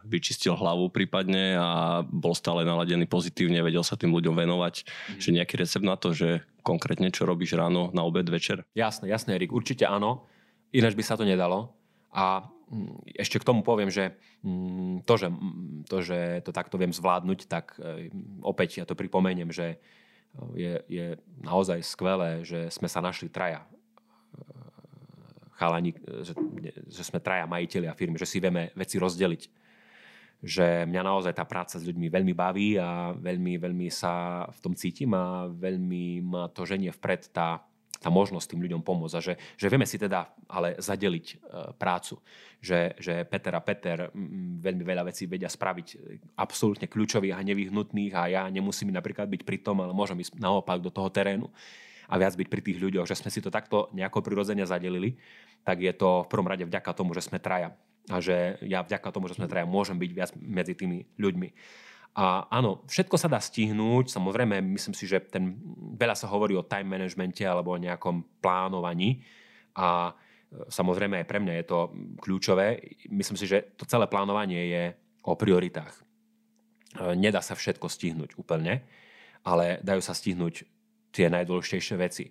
[0.02, 5.20] vyčistil hlavu prípadne a bol stále naladený pozitívne, vedel sa tým ľuďom venovať, mm.
[5.22, 8.64] že nejaký recept na to, že konkrétne, čo robíš ráno, na obed, večer?
[8.76, 10.28] Jasné, jasné, Erik, určite áno.
[10.70, 11.74] Ináč by sa to nedalo.
[12.14, 16.76] A mm, ešte k tomu poviem, že mm, to, že mm, to, že to takto
[16.78, 18.10] viem zvládnuť, tak e,
[18.42, 19.76] opäť ja to pripomeniem, že e,
[20.54, 21.06] je, je
[21.42, 23.68] naozaj skvelé, že sme sa našli traja e,
[25.58, 25.94] chalani,
[26.26, 26.34] že,
[26.90, 29.42] že sme traja majiteľi a firmy, že si vieme veci rozdeliť
[30.40, 34.72] že mňa naozaj tá práca s ľuďmi veľmi baví a veľmi, veľmi sa v tom
[34.72, 37.60] cítim a veľmi ma to ženie vpred tá,
[38.00, 39.14] tá možnosť tým ľuďom pomôcť.
[39.16, 41.34] A že, že vieme si teda ale zadeliť e,
[41.76, 42.16] prácu.
[42.64, 44.08] Že, že Peter a Peter
[44.64, 45.88] veľmi veľa vecí vedia spraviť
[46.40, 50.80] absolútne kľúčových a nevyhnutných a ja nemusím napríklad byť pri tom, ale môžem ísť naopak
[50.80, 51.52] do toho terénu
[52.10, 55.14] a viac byť pri tých ľuďoch, že sme si to takto nejako prirodzene zadelili,
[55.62, 57.70] tak je to v prvom rade vďaka tomu, že sme traja
[58.08, 61.48] a že ja vďaka tomu, že sme traja, môžem byť viac medzi tými ľuďmi.
[62.18, 65.54] A áno, všetko sa dá stihnúť, samozrejme, myslím si, že ten,
[65.94, 69.22] veľa sa hovorí o time managemente alebo o nejakom plánovaní
[69.78, 70.12] a e,
[70.66, 71.78] samozrejme aj pre mňa je to
[72.18, 72.82] kľúčové.
[73.14, 74.84] Myslím si, že to celé plánovanie je
[75.22, 75.94] o prioritách.
[75.94, 76.02] E,
[77.14, 78.82] nedá sa všetko stihnúť úplne,
[79.46, 80.66] ale dajú sa stihnúť
[81.14, 82.26] tie najdôležitejšie veci.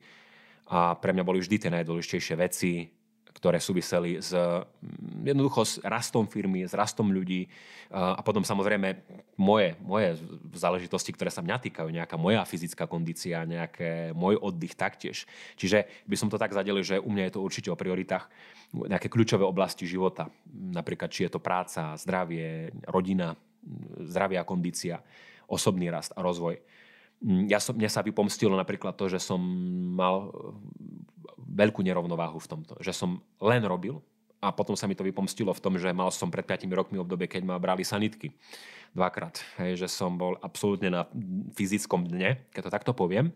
[0.75, 2.98] A pre mňa boli vždy tie najdôležitejšie veci
[3.39, 7.47] ktoré súviseli s mm, jednoducho s rastom firmy, s rastom ľudí
[7.89, 9.01] a potom samozrejme
[9.41, 10.21] moje, moje
[10.53, 15.25] záležitosti, ktoré sa mňa týkajú, nejaká moja fyzická kondícia, nejaké môj oddych taktiež.
[15.57, 18.29] Čiže by som to tak zadelil, že u mňa je to určite o prioritách
[18.77, 20.29] nejaké kľúčové oblasti života.
[20.53, 23.33] Napríklad, či je to práca, zdravie, rodina,
[24.05, 25.01] zdravia, kondícia,
[25.49, 26.61] osobný rast a rozvoj.
[27.25, 29.41] Mm, ja som, mne sa vypomstilo napríklad to, že som
[29.97, 30.29] mal
[31.59, 32.73] veľkú nerovnováhu v tomto.
[32.79, 33.09] Že som
[33.43, 33.99] len robil
[34.39, 37.27] a potom sa mi to vypomstilo v tom, že mal som pred 5 rokmi obdobie,
[37.27, 38.31] keď ma brali sanitky
[38.95, 39.43] dvakrát.
[39.59, 41.01] Hej, že som bol absolútne na
[41.59, 43.35] fyzickom dne, keď to takto poviem.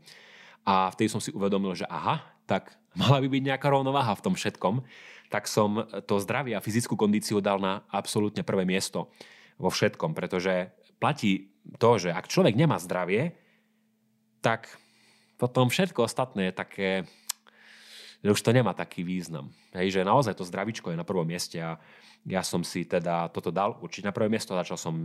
[0.63, 4.34] A vtedy som si uvedomil, že aha, tak mala by byť nejaká rovnováha v tom
[4.39, 4.80] všetkom.
[5.28, 9.11] Tak som to zdravie a fyzickú kondíciu dal na absolútne prvé miesto
[9.59, 10.71] vo všetkom, pretože
[11.03, 13.36] platí to, že ak človek nemá zdravie,
[14.39, 14.71] tak
[15.36, 16.89] potom všetko ostatné je také
[18.24, 19.51] že už to nemá taký význam.
[19.76, 21.76] Hej, že naozaj to zdravičko je na prvom mieste a
[22.24, 24.95] ja som si teda toto dal určite na prvé miesto, začal som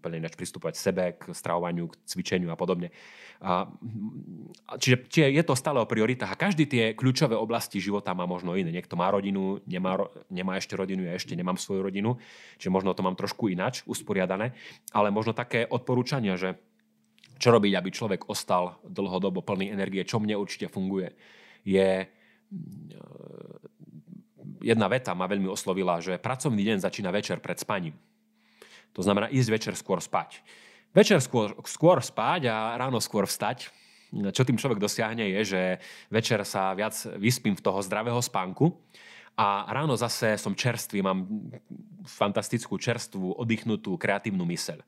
[0.00, 2.88] úplne ináč pristúpať sebe, k stravovaniu, k cvičeniu a podobne.
[3.44, 3.68] A,
[4.80, 8.56] čiže, čiže je to stále o prioritách a každý tie kľúčové oblasti života má možno
[8.56, 8.72] iné.
[8.72, 10.00] Niekto má rodinu, nemá,
[10.32, 12.16] nemá ešte rodinu, ja ešte nemám svoju rodinu,
[12.56, 14.56] čiže možno to mám trošku inač usporiadané,
[14.96, 16.56] ale možno také odporúčania, že
[17.36, 21.12] čo robiť, aby človek ostal dlhodobo plný energie, čo mne určite funguje,
[21.68, 22.08] je
[24.62, 27.98] jedna veta ma veľmi oslovila, že pracovný deň začína večer pred spaním.
[28.94, 30.44] To znamená ísť večer skôr spať.
[30.92, 33.72] Večer skôr, skôr spať a ráno skôr vstať.
[34.12, 35.62] Čo tým človek dosiahne je, že
[36.12, 38.76] večer sa viac vyspím v toho zdravého spánku
[39.32, 41.24] a ráno zase som čerstvý, mám
[42.04, 44.84] fantastickú čerstvú, oddychnutú, kreatívnu myseľ.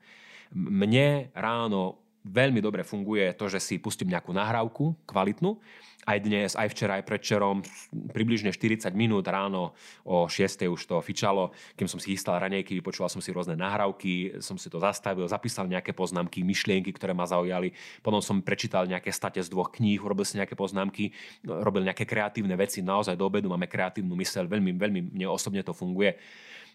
[0.53, 5.61] Mne ráno veľmi dobre funguje to, že si pustím nejakú nahrávku kvalitnú.
[6.05, 7.65] Aj dnes, aj včera, aj predčerom,
[8.13, 9.73] približne 40 minút ráno
[10.05, 10.69] o 6.
[10.69, 14.69] už to fičalo, kým som si chystal ranejky, vypočúval som si rôzne nahrávky, som si
[14.69, 17.73] to zastavil, zapísal nejaké poznámky, myšlienky, ktoré ma zaujali.
[18.05, 21.09] Potom som prečítal nejaké state z dvoch kníh, urobil si nejaké poznámky,
[21.41, 22.85] robil nejaké kreatívne veci.
[22.85, 26.13] Naozaj do obedu máme kreatívnu myseľ, veľmi, veľmi mne osobne to funguje.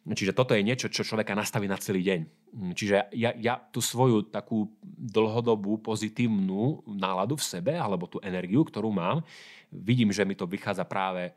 [0.00, 2.20] Čiže toto je niečo, čo človeka nastaví na celý deň.
[2.56, 8.64] Mm, čiže ja, ja tú svoju takú dlhodobú pozitívnu náladu v sebe, alebo tú energiu,
[8.64, 9.20] ktorú mám,
[9.68, 11.36] vidím, že mi to vychádza práve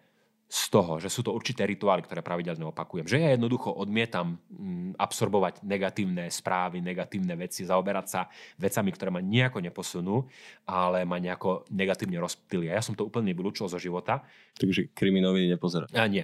[0.54, 3.10] z toho, že sú to určité rituály, ktoré pravidelne opakujem.
[3.10, 8.30] Že ja jednoducho odmietam mm, absorbovať negatívne správy, negatívne veci, zaoberať sa
[8.62, 10.30] vecami, ktoré ma nejako neposunú,
[10.70, 12.78] ale ma nejako negatívne rozptýlia.
[12.78, 14.22] Ja som to úplne vylúčil zo života.
[14.54, 15.89] Takže kriminoviny nepozerá.
[15.89, 16.22] A nie.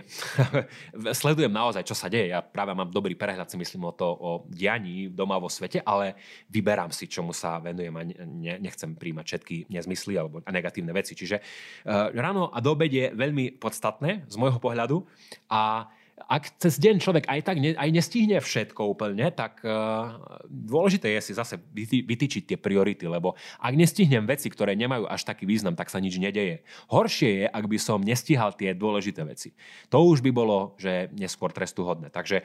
[1.20, 2.30] Sledujem naozaj, čo sa deje.
[2.30, 6.14] Ja práve mám dobrý prehľad, si myslím o to, o dianí doma vo svete, ale
[6.54, 11.18] vyberám si, čomu sa venujem a ne, nechcem príjmať všetky nezmysly alebo negatívne veci.
[11.18, 15.06] Čiže uh, ráno a do obede je veľmi podstatné, z môjho pohľadu.
[15.48, 15.88] A
[16.28, 21.32] ak cez deň človek aj tak ne, aj nestihne všetko úplne, tak uh, dôležité je
[21.32, 25.88] si zase vytýčiť tie priority, lebo ak nestihnem veci, ktoré nemajú až taký význam, tak
[25.88, 26.66] sa nič nedeje.
[26.92, 29.56] Horšie je, ak by som nestíhal tie dôležité veci.
[29.94, 32.12] To už by bolo, že neskôr trestuhodné.
[32.12, 32.44] Takže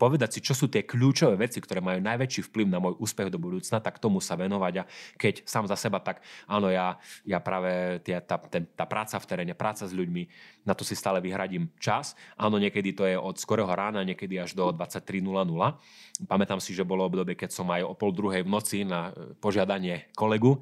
[0.00, 3.36] povedať si, čo sú tie kľúčové veci, ktoré majú najväčší vplyv na môj úspech do
[3.36, 4.88] budúcna, tak tomu sa venovať a
[5.18, 6.96] keď sám za seba, tak áno, ja,
[7.26, 10.22] ja práve tie, tá, ten, tá práca v teréne, práca s ľuďmi,
[10.64, 12.16] na to si stále vyhradím čas.
[12.38, 15.20] Áno, niekedy to je od skorého rána, niekedy až do 23.00.
[16.30, 19.34] Pamätám si, že bolo obdobie, keď som aj o pol druhej v noci na e,
[19.34, 20.58] požiadanie kolegu e,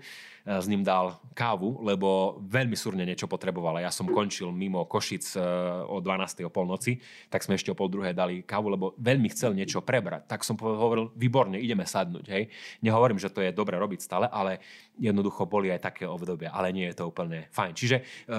[0.48, 3.76] s ním dal kávu, lebo veľmi súrne niečo potreboval.
[3.84, 5.44] Ja som končil mimo Košic e,
[5.84, 6.48] o 12.
[6.48, 10.24] o polnoci, tak sme ešte o pol druhej dali kávu, lebo veľmi chcel niečo prebrať.
[10.24, 12.24] Tak som hovoril, výborne, ideme sadnúť.
[12.32, 12.48] Hej.
[12.80, 14.64] Nehovorím, že to je dobre robiť stále, ale
[14.96, 17.76] jednoducho boli aj také obdobia, ale nie je to úplne fajn.
[17.76, 17.96] Čiže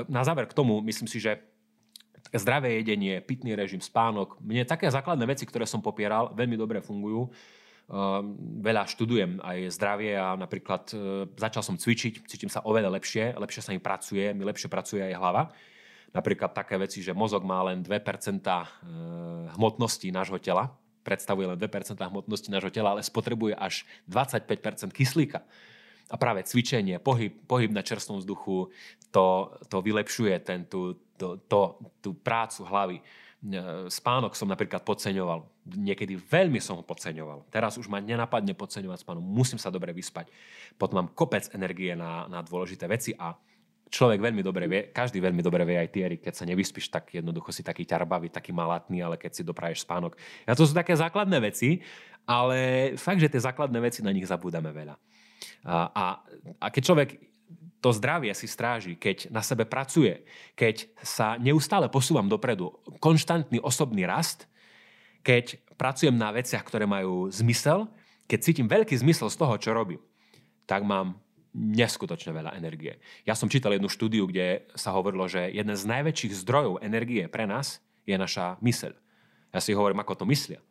[0.09, 1.52] na záver k tomu, myslím si, že
[2.33, 4.41] zdravé jedenie, pitný režim, spánok.
[4.41, 7.29] Mne také základné veci, ktoré som popieral, veľmi dobre fungujú.
[7.83, 8.23] Uh,
[8.63, 13.59] veľa študujem aj zdravie a napríklad uh, začal som cvičiť, cítim sa oveľa lepšie, lepšie
[13.59, 15.51] sa mi pracuje, mi lepšie pracuje aj hlava.
[16.15, 18.63] Napríklad také veci, že mozog má len 2% uh,
[19.59, 20.71] hmotnosti nášho tela,
[21.03, 25.43] predstavuje len 2% hmotnosti nášho tela, ale spotrebuje až 25% kyslíka.
[26.07, 28.71] A práve cvičenie, pohyb, pohyb na čerstvom vzduchu,
[29.11, 31.61] to, to vylepšuje ten, tú, to, to,
[32.03, 32.97] tú prácu hlavy.
[32.99, 33.03] E,
[33.87, 35.47] spánok som napríklad podceňoval.
[35.63, 37.47] Niekedy veľmi som ho podceňoval.
[37.47, 39.23] Teraz už ma nenapadne podceňovať spánok.
[39.23, 40.27] Musím sa dobre vyspať.
[40.75, 43.31] Potom mám kopec energie na, na dôležité veci a
[43.93, 47.53] človek veľmi dobre vie, každý veľmi dobre vie aj tie, keď sa nevyspíš, tak jednoducho
[47.53, 50.17] si taký ťarbavý, taký malatný, ale keď si dopraješ spánok.
[50.49, 51.85] A to sú také základné veci,
[52.25, 54.97] ale fakt, že tie základné veci na nich zabúdame veľa.
[55.61, 56.05] A, a,
[56.57, 57.09] a keď človek
[57.83, 60.23] to zdravie si stráži, keď na sebe pracuje,
[60.55, 62.71] keď sa neustále posúvam dopredu,
[63.03, 64.47] konštantný osobný rast,
[65.19, 67.91] keď pracujem na veciach, ktoré majú zmysel,
[68.31, 69.99] keď cítim veľký zmysel z toho, čo robím,
[70.63, 71.19] tak mám
[71.53, 73.03] neskutočne veľa energie.
[73.27, 77.43] Ja som čítal jednu štúdiu, kde sa hovorilo, že jeden z najväčších zdrojov energie pre
[77.43, 78.95] nás je naša myseľ.
[79.53, 80.63] Ja si hovorím, ako to myslia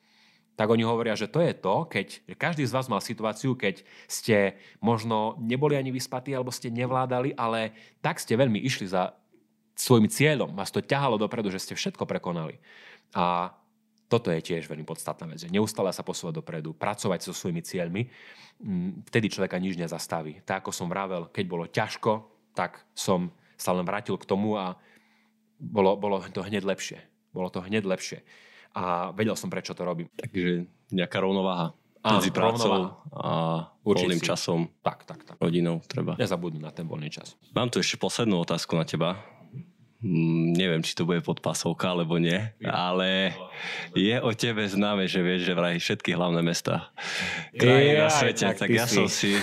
[0.53, 4.61] tak oni hovoria, že to je to, keď každý z vás mal situáciu, keď ste
[4.84, 7.72] možno neboli ani vyspatí alebo ste nevládali, ale
[8.05, 9.16] tak ste veľmi išli za
[9.72, 12.61] svojim cieľom, vás to ťahalo dopredu, že ste všetko prekonali.
[13.16, 13.57] A
[14.12, 18.12] toto je tiež veľmi podstatná vec, neustále sa posúvať dopredu, pracovať so svojimi cieľmi,
[18.61, 20.44] mm, vtedy človeka nič nezastaví.
[20.44, 24.76] Tak ako som vravel, keď bolo ťažko, tak som sa len vrátil k tomu a
[25.57, 27.00] bolo, bolo to hneď lepšie.
[27.32, 28.20] Bolo to hneď lepšie
[28.72, 30.08] a vedel som, prečo to robím.
[30.16, 33.30] Takže nejaká rovnováha medzi prácou a
[33.86, 34.66] voľným časom.
[34.82, 35.36] Tak, tak, tak.
[35.38, 36.18] Rodinou treba.
[36.18, 37.38] Nezabudnú na ten voľný čas.
[37.54, 39.22] Mám tu ešte poslednú otázku na teba.
[40.03, 42.34] Mm, neviem, či to bude podpasovka, alebo nie,
[42.66, 43.38] ale
[43.94, 46.90] je o tebe známe, že vieš, že vraj všetky hlavné mesta
[47.55, 48.98] kraje na svete, tak, tak ja si.
[48.98, 49.38] som si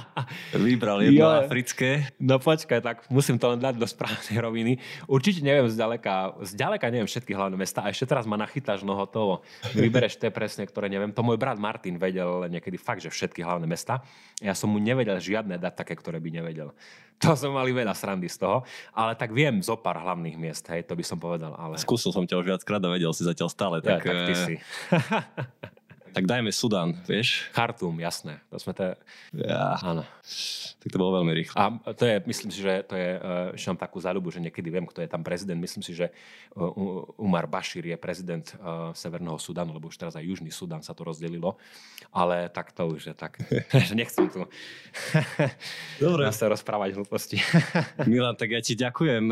[0.64, 1.44] vybral jedno jo.
[1.44, 2.08] africké.
[2.16, 4.72] No počkaj, tak musím to len dať do správnej roviny.
[5.04, 9.44] Určite neviem zďaleka, zďaleka neviem všetky hlavné mesta a ešte teraz ma nachytáš no hotovo.
[9.76, 11.12] Vybereš tie presne, ktoré neviem.
[11.12, 14.00] To môj brat Martin vedel niekedy fakt, že všetky hlavné mesta.
[14.40, 16.72] Ja som mu nevedel žiadne dať také, ktoré by nevedel.
[17.18, 18.62] To sme mali veľa srandy z toho,
[18.94, 21.50] ale tak viem zo pár hlavných miest, hej, to by som povedal.
[21.58, 21.74] Ale...
[21.74, 23.76] Skúsil som ťa už viackrát a vedel si zatiaľ stále.
[23.82, 24.54] Tak, ja, tak ty eh, si.
[26.18, 27.46] tak dajme Sudan, vieš?
[27.54, 28.42] Chartum, jasné.
[28.50, 28.98] To sme to...
[29.38, 29.78] Ja.
[29.86, 30.02] Áno.
[30.82, 31.54] Tak to bolo veľmi rýchlo.
[31.54, 33.22] A to je, myslím si, že to je,
[33.54, 35.54] ešte mám takú záľubu, že niekedy viem, kto je tam prezident.
[35.62, 40.26] Myslím si, že eh, Umar Bashir je prezident uh, Severného Sudanu, lebo už teraz aj
[40.26, 41.54] Južný Sudan sa to rozdelilo.
[42.10, 43.38] Ale tak to už je tak,
[43.70, 44.42] že nechcem tu
[46.02, 46.26] Dobre.
[46.34, 47.38] sa rozprávať hlúposti.
[48.10, 49.30] Milan, tak ja ti ďakujem,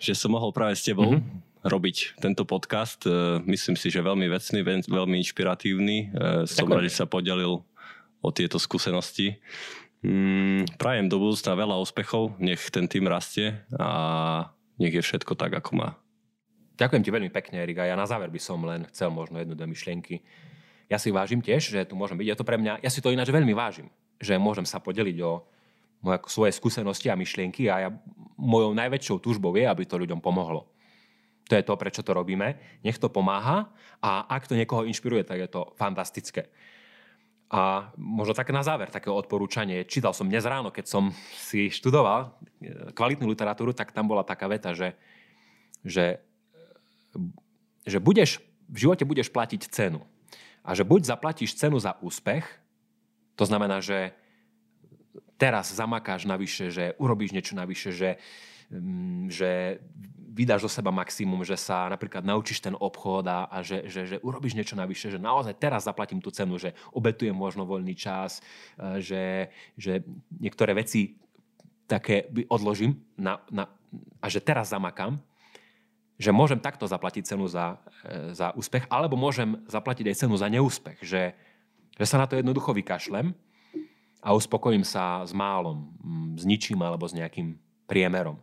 [0.00, 3.04] že som mohol práve s tebou mm-hmm robiť tento podcast.
[3.44, 6.16] Myslím si, že veľmi vecný, veľmi inšpiratívny.
[6.48, 7.60] Som rád, že sa podelil
[8.20, 9.40] o tieto skúsenosti.
[10.00, 14.48] Mm, prajem do budúcna veľa úspechov, nech ten tým rastie a
[14.80, 15.88] nech je všetko tak, ako má.
[16.80, 17.84] Ďakujem ti veľmi pekne, Erika.
[17.84, 20.24] Ja na záver by som len chcel možno jednu, dve myšlienky.
[20.88, 22.28] Ja si vážim tiež, že tu môžem byť.
[22.32, 25.44] Je to pre mňa, ja si to ináč veľmi vážim, že môžem sa podeliť o
[26.00, 27.88] moje, svoje skúsenosti a myšlienky a ja,
[28.40, 30.64] mojou najväčšou túžbou je, aby to ľuďom pomohlo.
[31.50, 32.54] To je to, prečo to robíme.
[32.86, 36.46] Nech to pomáha a ak to niekoho inšpiruje, tak je to fantastické.
[37.50, 39.82] A možno tak na záver také odporúčanie.
[39.82, 42.30] Čítal som dnes ráno, keď som si študoval
[42.62, 44.94] e, kvalitnú literatúru, tak tam bola taká veta, že,
[45.82, 46.22] že,
[47.82, 48.38] že budeš,
[48.70, 50.06] v živote budeš platiť cenu.
[50.62, 52.46] A že buď zaplatíš cenu za úspech,
[53.34, 54.14] to znamená, že
[55.34, 58.49] teraz zamakáš navyše, že urobíš niečo navyše, že, mm,
[59.30, 59.82] že
[60.30, 64.16] vydáš zo seba maximum, že sa napríklad naučíš ten obchod a, a že, že, že
[64.22, 68.38] urobíš niečo navyše, že naozaj teraz zaplatím tú cenu, že obetujem možno voľný čas,
[68.78, 70.06] e, že, že
[70.38, 71.18] niektoré veci
[71.90, 73.66] také odložím na, na,
[74.22, 75.18] a že teraz zamakám,
[76.14, 80.46] že môžem takto zaplatiť cenu za, e, za úspech, alebo môžem zaplatiť aj cenu za
[80.46, 81.34] neúspech, že,
[81.98, 83.34] že sa na to jednoducho vykašlem
[84.22, 85.90] a uspokojím sa s málom,
[86.38, 87.58] s ničím alebo s nejakým
[87.90, 88.38] priemerom.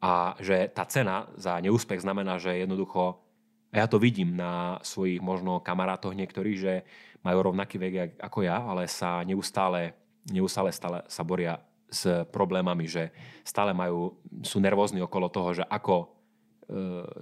[0.00, 3.20] A že tá cena za neúspech znamená, že jednoducho,
[3.68, 6.74] a ja to vidím na svojich možno kamarátoch niektorých, že
[7.20, 9.92] majú rovnaký vek ako ja, ale sa neustále,
[10.30, 13.10] neustále stále sa boria s problémami, že
[13.44, 16.06] stále majú, sú nervózni okolo toho, že ako e,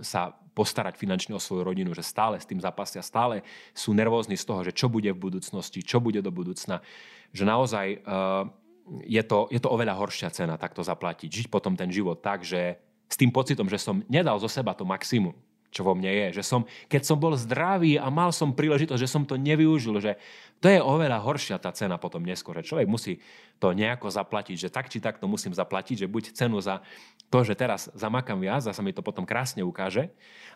[0.02, 4.44] sa postarať finančne o svoju rodinu, že stále s tým zapasia, stále sú nervózni z
[4.44, 6.82] toho, že čo bude v budúcnosti, čo bude do budúcna,
[7.30, 7.98] že naozaj e,
[9.02, 11.26] je to, je to oveľa horšia cena takto zaplatiť.
[11.26, 14.86] Žiť potom ten život tak, že s tým pocitom, že som nedal zo seba to
[14.86, 15.34] maximum,
[15.70, 16.38] čo vo mne je.
[16.38, 16.60] Že som,
[16.90, 20.18] keď som bol zdravý a mal som príležitosť, že som to nevyužil, že
[20.62, 22.58] to je oveľa horšia tá cena potom neskôr.
[22.62, 23.18] Že človek musí
[23.58, 26.82] to nejako zaplatiť, že tak či tak to musím zaplatiť, že buď cenu za
[27.30, 30.10] to, že teraz zamakám viac a sa mi to potom krásne ukáže,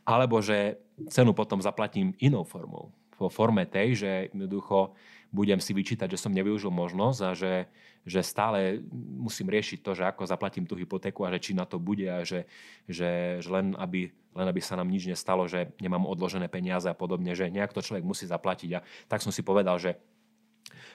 [0.06, 0.78] alebo že
[1.10, 2.94] cenu potom zaplatím inou formou.
[3.20, 4.96] Vo forme tej, že jednoducho
[5.30, 7.54] budem si vyčítať, že som nevyužil možnosť a že,
[8.02, 11.78] že stále musím riešiť to, že ako zaplatím tú hypotéku a že či na to
[11.78, 12.50] bude a že,
[12.90, 16.98] že, že len, aby, len aby sa nám nič nestalo, že nemám odložené peniaze a
[16.98, 18.70] podobne, že nejak to človek musí zaplatiť.
[18.74, 19.96] A tak som si povedal, že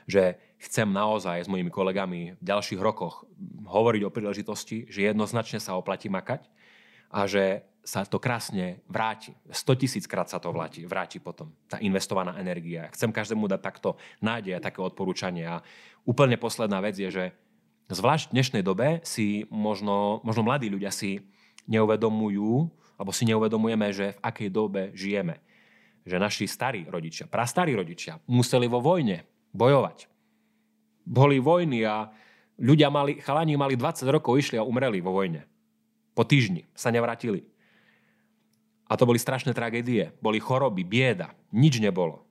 [0.06, 3.26] že chcem naozaj s mojimi kolegami v ďalších rokoch
[3.66, 6.46] hovoriť o príležitosti, že jednoznačne sa oplatí makať
[7.10, 9.38] a že sa to krásne vráti.
[9.54, 12.90] 100 tisíc krát sa to vráti, vráti potom, tá investovaná energia.
[12.90, 15.46] Chcem každému dať takto nádej a také odporúčanie.
[15.46, 15.62] A
[16.02, 17.26] úplne posledná vec je, že
[17.94, 21.30] zvlášť v dnešnej dobe si možno, možno mladí ľudia si
[21.70, 25.38] neuvedomujú, alebo si neuvedomujeme, že v akej dobe žijeme.
[26.10, 30.10] Že naši starí rodičia, prastarí rodičia museli vo vojne bojovať.
[31.06, 32.10] Boli vojny a
[32.58, 35.46] ľudia mali, chalani mali 20 rokov, išli a umreli vo vojne.
[36.18, 37.55] Po týždni sa nevrátili.
[38.86, 40.14] A to boli strašné tragédie.
[40.22, 41.34] Boli choroby, bieda.
[41.50, 42.22] Nič nebolo.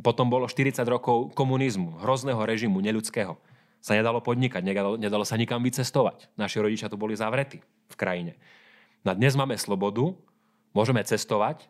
[0.00, 3.36] Potom bolo 40 rokov komunizmu, hrozného režimu, neľudského.
[3.80, 6.30] Sa nedalo podnikať, nedalo, nedalo sa nikam vycestovať.
[6.38, 7.60] Naši rodičia tu boli zavretí
[7.90, 8.38] v krajine.
[9.02, 10.14] No dnes máme slobodu,
[10.76, 11.68] môžeme cestovať,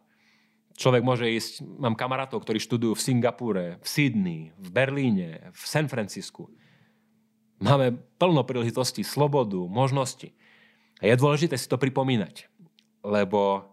[0.81, 5.93] Človek môže ísť, mám kamarátov, ktorí študujú v Singapúre, v Sydney, v Berlíne, v San
[5.93, 6.49] Francisku.
[7.61, 10.33] Máme plno príležitostí, slobodu, možnosti.
[11.05, 12.50] A je dôležité si to pripomínať
[13.05, 13.71] lebo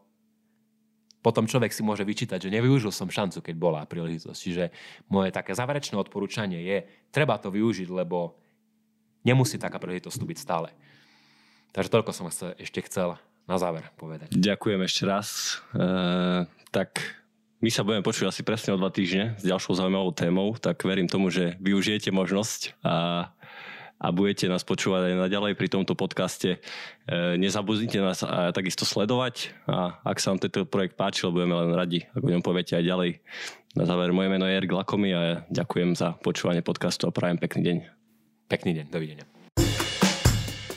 [1.22, 4.40] potom človek si môže vyčítať, že nevyužil som šancu, keď bola príležitosť.
[4.40, 4.64] Čiže
[5.12, 6.78] moje také záverečné odporúčanie je,
[7.12, 8.40] treba to využiť, lebo
[9.28, 10.72] nemusí taká príležitosť tu byť stále.
[11.76, 14.32] Takže toľko som ešte chcel na záver povedať.
[14.32, 15.60] Ďakujem ešte raz.
[15.76, 15.86] E,
[16.72, 17.04] tak
[17.60, 21.12] my sa budeme počuť asi presne o dva týždne s ďalšou zaujímavou témou, tak verím
[21.12, 23.28] tomu, že využijete možnosť a
[23.98, 26.58] a budete nás počúvať aj naďalej pri tomto podcaste.
[26.58, 26.60] E,
[27.42, 32.06] nezabudnite nás a takisto sledovať a ak sa vám tento projekt páčil, budeme len radi,
[32.14, 33.12] ak o ňom poviete aj ďalej.
[33.78, 37.62] Na záver, moje meno je Erik Lakomi a ďakujem za počúvanie podcastu a prajem pekný
[37.66, 37.78] deň.
[38.48, 39.26] Pekný deň, dovidenia.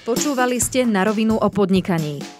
[0.04, 2.39] Počúvali ste na rovinu o podnikaní